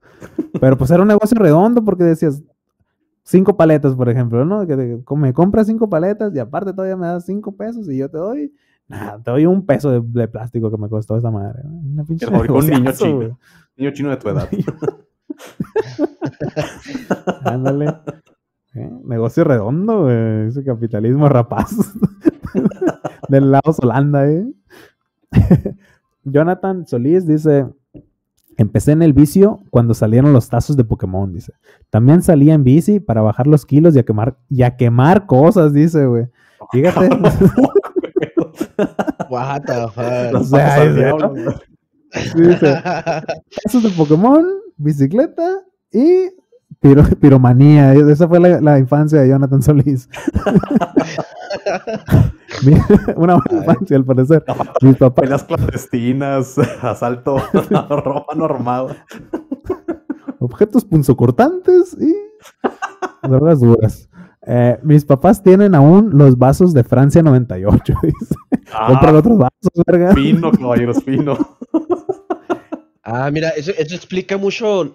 [0.60, 2.42] Pero pues era un negocio redondo porque decías
[3.22, 4.66] cinco paletas, por ejemplo, ¿no?
[4.66, 8.10] Que te- me compras cinco paletas y aparte todavía me das cinco pesos y yo
[8.10, 8.52] te doy,
[8.88, 11.60] nada, te doy un peso de, de plástico que me costó esa madre.
[11.64, 11.70] ¿no?
[11.92, 13.16] Una pinche Que lo fabricó un niño chino.
[13.16, 13.32] güey.
[13.76, 14.48] Niño chino de tu edad.
[17.44, 17.94] Ándale.
[18.74, 18.90] ¿Eh?
[19.04, 20.48] Negocio redondo, güey.
[20.48, 21.70] Ese capitalismo rapaz.
[23.28, 24.46] Del lado Holanda, ¿eh?
[26.24, 27.66] Jonathan Solís dice:
[28.56, 31.52] Empecé en el vicio cuando salieron los tazos de Pokémon, dice.
[31.90, 35.72] También salía en bici para bajar los kilos y a quemar, y a quemar cosas,
[35.72, 36.26] dice, güey.
[36.72, 37.08] Fíjate.
[39.30, 40.40] What the fuck?
[40.40, 41.44] O sea, güey.
[42.34, 42.82] dice,
[43.64, 44.44] tazos de Pokémon,
[44.76, 45.60] bicicleta
[45.92, 46.30] y
[46.80, 47.92] piro- piromanía.
[47.94, 50.08] Esa fue la, la infancia de Jonathan Solís.
[52.64, 52.74] Mi-
[53.16, 54.44] Una buena infancia, al parecer.
[54.82, 57.38] Mis papás, Peleas clandestinas, asalto,
[57.70, 58.94] robo no armado.
[60.38, 62.14] objetos punzocortantes y
[63.28, 64.08] drogas duras.
[64.46, 67.94] Eh, mis papás tienen aún los vasos de Francia 98.
[68.02, 68.34] dice.
[68.86, 70.14] Compran Ah, otros vasos, verga.
[70.14, 71.36] fino, caballeros, fino.
[73.02, 74.94] Ah, mira, eso, eso explica mucho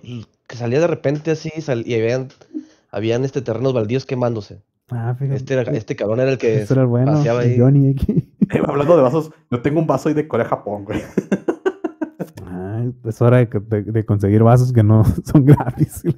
[0.54, 2.28] que salía de repente así sal- y habían,
[2.92, 4.62] habían este terrenos baldíos quemándose.
[4.92, 5.36] Ah, fíjate.
[5.38, 7.14] Este, era- este cabrón era el que Este era el bueno.
[7.14, 7.58] paseaba ahí.
[7.58, 8.30] Johnny aquí.
[8.54, 11.02] Eh, hablando de vasos, yo tengo un vaso ahí de Corea Japón, güey.
[12.46, 16.04] Ay, es hora de, que- de- de conseguir vasos que no son gratis.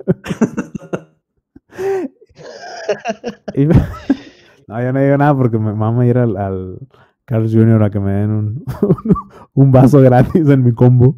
[3.53, 3.65] Y-
[4.67, 6.79] no, yo no digo nada porque me mama ir al, al
[7.25, 7.81] Carl Jr.
[7.83, 8.65] a que me den un,
[9.53, 11.15] un vaso gratis en mi combo.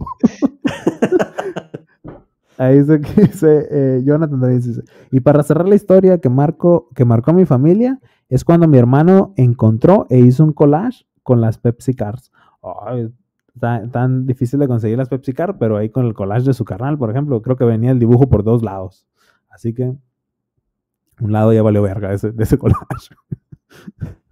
[2.57, 6.89] Ahí dice que dice, eh, Jonathan también dice, y para cerrar la historia que, marco,
[6.95, 7.99] que marcó mi familia,
[8.29, 12.31] es cuando mi hermano encontró e hizo un collage con las Pepsi Cars.
[13.59, 16.97] Tan, difícil de conseguir las Pepsi Cars, pero ahí con el collage de su carnal,
[16.97, 19.07] por ejemplo, creo que venía el dibujo por dos lados.
[19.49, 19.95] Así que
[21.19, 23.15] un lado ya valió verga ese, de ese collage.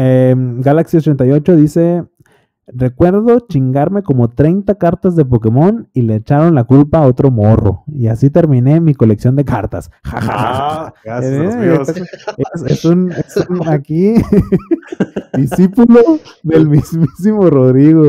[0.00, 2.04] Em, Galaxy 88 dice,
[2.74, 7.84] recuerdo chingarme como 30 cartas de Pokémon y le echaron la culpa a otro morro.
[7.86, 9.90] Y así terminé mi colección de cartas.
[10.04, 10.86] Ja, ja, ja, ja.
[10.86, 11.88] Ah, gracias Eh, míos.
[11.88, 14.14] Es, es un, es un aquí
[15.34, 16.00] discípulo
[16.42, 18.04] del mismísimo Rodrigo.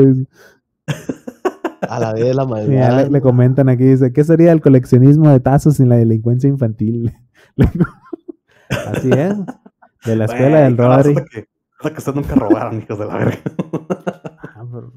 [1.81, 3.03] A la vez de la Ya maldad.
[3.05, 7.13] le, le comentan aquí, dice, ¿qué sería el coleccionismo de tazos sin la delincuencia infantil?
[8.69, 9.35] Así es.
[10.05, 11.15] De la escuela del carajo, Rodri.
[11.17, 11.47] hasta que,
[11.77, 13.37] hasta que ustedes nunca robaron, hijos de la verga.
[14.71, 14.93] Pero-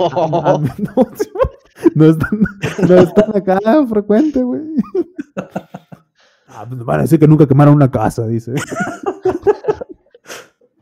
[0.00, 0.28] No.
[0.28, 0.94] mames, no,
[1.94, 2.40] no están,
[2.88, 4.62] no están acá frecuente, güey.
[6.46, 8.54] Ah, pues van a decir que nunca quemaron una casa, dice.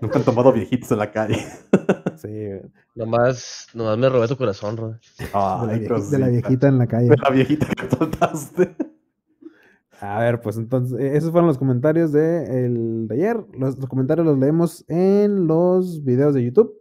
[0.01, 1.45] Nunca han tomado viejitos en la calle.
[2.17, 2.29] Sí,
[2.95, 4.95] Nomás, nomás me robé tu corazón, Rod.
[5.33, 6.29] la, Ay, de la cosita.
[6.29, 7.09] viejita en la calle.
[7.11, 8.77] De la viejita que soltaste.
[10.01, 13.45] A ver, pues entonces, eh, esos fueron los comentarios de, el de ayer.
[13.59, 16.75] Los, los comentarios los leemos en los videos de YouTube.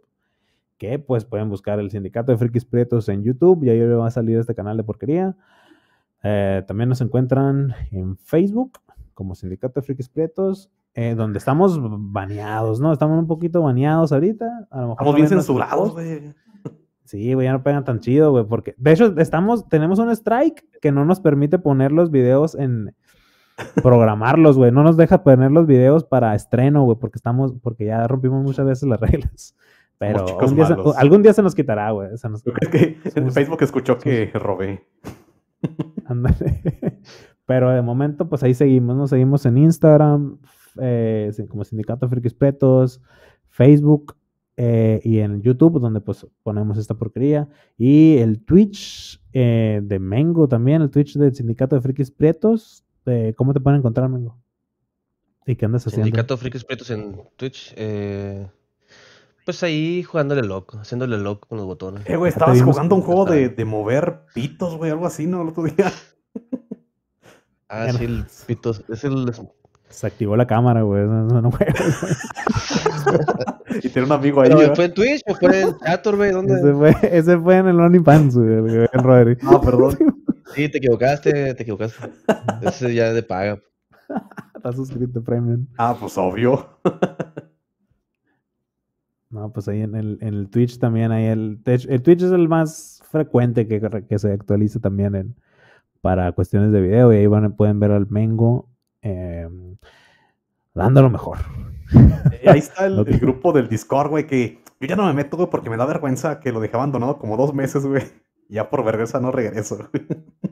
[0.78, 4.08] Que pues pueden buscar el Sindicato de Frikis Prietos en YouTube y ahí le va
[4.08, 5.34] a salir este canal de porquería.
[6.22, 8.78] Eh, también nos encuentran en Facebook
[9.14, 12.92] como Sindicato de Frikis Prietos, eh, donde estamos baneados, ¿no?
[12.92, 14.66] Estamos un poquito baneados ahorita.
[14.70, 16.34] A lo mejor Estamos bien censurados, güey.
[17.04, 20.64] Sí, güey, ya no pegan tan chido, güey, porque de hecho estamos, tenemos un strike
[20.80, 22.96] que no nos permite poner los videos en
[23.82, 28.06] programarlos, güey, no nos deja poner los videos para estreno, güey, porque estamos, porque ya
[28.06, 29.56] rompimos muchas veces las reglas.
[29.98, 32.10] Pero día se- algún día se nos quitará, güey.
[32.10, 34.84] nos- creo que Somos- Facebook escuchó que robé.
[36.06, 36.62] Ándale.
[37.46, 39.06] Pero de momento, pues ahí seguimos, ¿no?
[39.06, 40.38] Seguimos en Instagram,
[40.80, 43.00] eh, como Sindicato Frikis Pretos,
[43.48, 44.16] Facebook
[44.56, 47.48] eh, y en YouTube, donde pues ponemos esta porquería.
[47.78, 52.84] Y el Twitch eh, de Mengo también, el Twitch del Sindicato de Frikis Prietos.
[53.06, 54.36] Eh, ¿Cómo te pueden encontrar, Mengo?
[55.46, 56.06] ¿Y qué andas haciendo?
[56.06, 57.72] Sindicato Frikis Prietos en Twitch.
[57.76, 58.46] eh,
[59.44, 62.02] pues ahí jugándole loco, haciéndole loco con los botones.
[62.08, 65.42] Eh, güey, estabas jugando un juego de, de mover pitos, güey, algo así, ¿no?
[65.42, 65.92] El otro día.
[67.68, 68.84] Ah, sí, el pitos.
[68.88, 69.32] Es el.
[69.88, 71.02] Se activó la cámara, güey.
[71.04, 71.66] No, no, güey.
[73.82, 74.50] Y tiene un amigo ahí.
[74.74, 76.28] Fue en Twitch o fue en Chator, güey.
[76.30, 76.72] ese, ¿Dónde?
[76.74, 79.36] fue, ese fue en el OnlyFans, güey, el Rodri.
[79.42, 79.96] Ah, perdón.
[80.56, 82.10] Sí, te equivocaste, te equivocaste.
[82.62, 83.60] Ese ya de paga.
[84.56, 85.66] Está suscrito premium.
[85.78, 86.68] Ah, pues obvio.
[89.28, 92.30] No, pues ahí en el, en el Twitch también hay el, Twitch- el Twitch es
[92.30, 95.34] el más frecuente que, que se actualiza también en,
[96.00, 98.68] para cuestiones de video y ahí van, pueden ver al Mengo
[99.02, 99.48] eh,
[100.74, 101.38] dando lo mejor.
[102.40, 105.36] Eh, ahí está el, el grupo del Discord, güey, que yo ya no me meto,
[105.36, 108.04] güey, porque me da vergüenza que lo dejé abandonado como dos meses, güey.
[108.48, 109.76] Ya por vergüenza no regreso.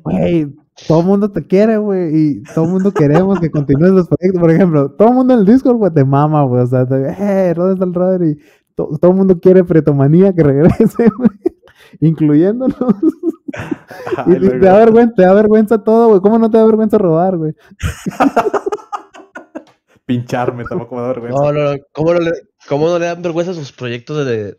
[0.03, 0.53] Güey,
[0.89, 4.41] todo el mundo te quiere, güey, y todo el mundo queremos que continúes los proyectos.
[4.41, 6.63] Por ejemplo, todo el mundo en el Discord, güey, te mama, güey.
[6.63, 8.23] O sea, te, eh, ¿dónde está el Roder?
[8.29, 8.39] Y
[8.75, 11.31] to- todo el mundo quiere Pretomanía que regrese, güey,
[12.01, 12.77] incluyéndonos.
[14.17, 16.21] Ay, Y, te da vergüenza, te da vergüenza todo, güey.
[16.21, 17.55] ¿Cómo no te da vergüenza robar, güey?
[20.07, 21.39] Pincharme, tampoco me da vergüenza.
[21.41, 21.79] No, no, no.
[21.93, 22.33] ¿Cómo no le,
[22.69, 24.57] cómo no le dan vergüenza sus proyectos de,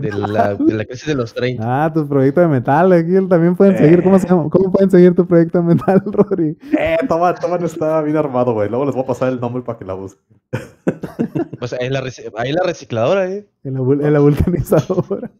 [0.00, 1.62] de, la, de la crisis de los 30?
[1.64, 4.02] Ah, tu proyecto de metal, aquí también pueden seguir.
[4.02, 4.48] ¿Cómo, se llama?
[4.50, 6.58] ¿Cómo pueden seguir tu proyecto de metal, Rodri?
[6.78, 8.68] Eh, toma, toma, no está bien armado, güey.
[8.68, 10.24] Luego les voy a pasar el nombre para que la busquen.
[11.60, 12.02] Pues ahí la,
[12.38, 13.46] ahí la recicladora, ¿eh?
[13.64, 15.30] En la, vul- en la vulcanizadora.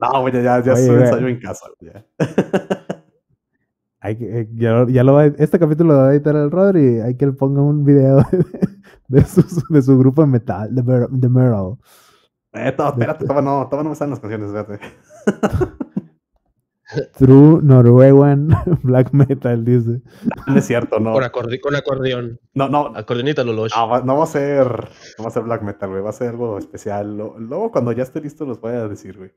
[0.00, 1.00] No, güey, ya, ya, ya Oye, güey.
[1.02, 1.92] ensayo en casa, güey.
[1.92, 2.06] ya.
[4.00, 7.00] Hay que, eh, ya, ya lo va, este capítulo lo va a editar el Rodri.
[7.00, 8.44] Hay que él ponga un video de,
[9.20, 11.74] de, su, de su grupo de metal, de, Mer- de Metal.
[12.52, 14.80] Eh, to- espérate, toma, no, toma, no me salen las canciones, espérate.
[17.16, 18.48] True Norwegian
[18.82, 20.00] Black Metal, dice.
[20.48, 21.12] No es cierto, no.
[21.12, 22.40] Con, acorde- con acordeón.
[22.54, 23.70] No, no, Acordeonita, Lolosh.
[23.76, 24.66] no, va, no va a ser,
[25.16, 26.02] no va a ser black metal, güey.
[26.02, 27.16] Va a ser algo especial.
[27.16, 29.30] Lo- Luego, cuando ya esté listo, los voy a decir, güey.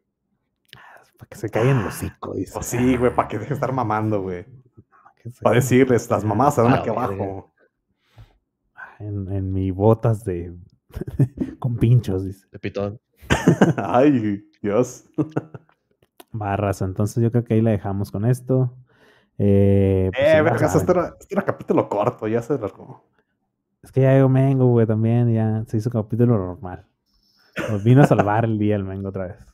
[1.17, 2.53] Para que se caigan el hocico, dice.
[2.55, 4.45] Pues sí, güey, para que deje de estar mamando, güey.
[5.43, 7.53] Para decirles, las mamás se van A aquí abajo.
[8.99, 10.55] En, en mi botas de.
[11.59, 12.47] con pinchos, dice.
[12.51, 12.99] De pitón.
[13.77, 15.05] Ay, Dios.
[16.31, 18.75] Barras, entonces yo creo que ahí la dejamos con esto.
[19.37, 23.03] Eh, pues, Eh, vergas, este era, este era capítulo corto, ya se largó.
[23.81, 26.85] Es que ya llegó Mengo, güey, también, ya se hizo capítulo normal.
[27.69, 29.45] Nos vino a salvar el día el Mengo otra vez.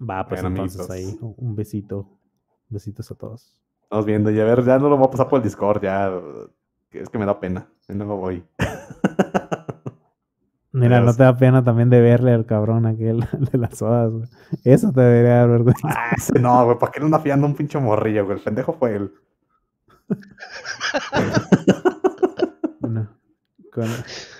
[0.00, 1.22] Va, pues Bueno, entonces ahí, amiguitos.
[1.22, 2.08] un un besito.
[2.68, 3.54] Besitos a todos.
[3.82, 6.12] Estamos viendo, y a ver, ya no lo voy a pasar por el Discord, ya.
[6.92, 7.68] Es que me da pena.
[7.88, 8.44] No me voy.
[10.72, 13.20] Mira, no te da pena también de verle al cabrón aquel
[13.52, 14.28] de las sodas, güey.
[14.62, 15.88] Eso te debería dar vergüenza.
[15.88, 18.36] Ah, ese no, güey, ¿para qué le anda fiando un pinche morrillo, güey?
[18.36, 19.12] El pendejo fue él.
[22.80, 23.08] Bueno,
[23.72, 23.86] con,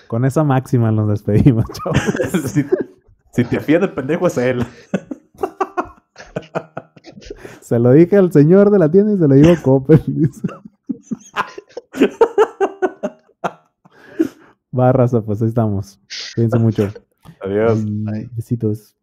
[0.07, 1.99] con esa máxima nos despedimos, chavos.
[2.49, 2.65] si,
[3.31, 4.65] si te fías del pendejo es él.
[7.61, 10.31] Se lo dije al señor de la tienda y se lo digo a Coppel.
[14.71, 14.77] Dice.
[14.77, 15.99] Va, raza, pues ahí estamos.
[16.35, 16.93] Cuídense mucho.
[17.41, 17.85] Adiós.
[18.31, 18.95] Besitos.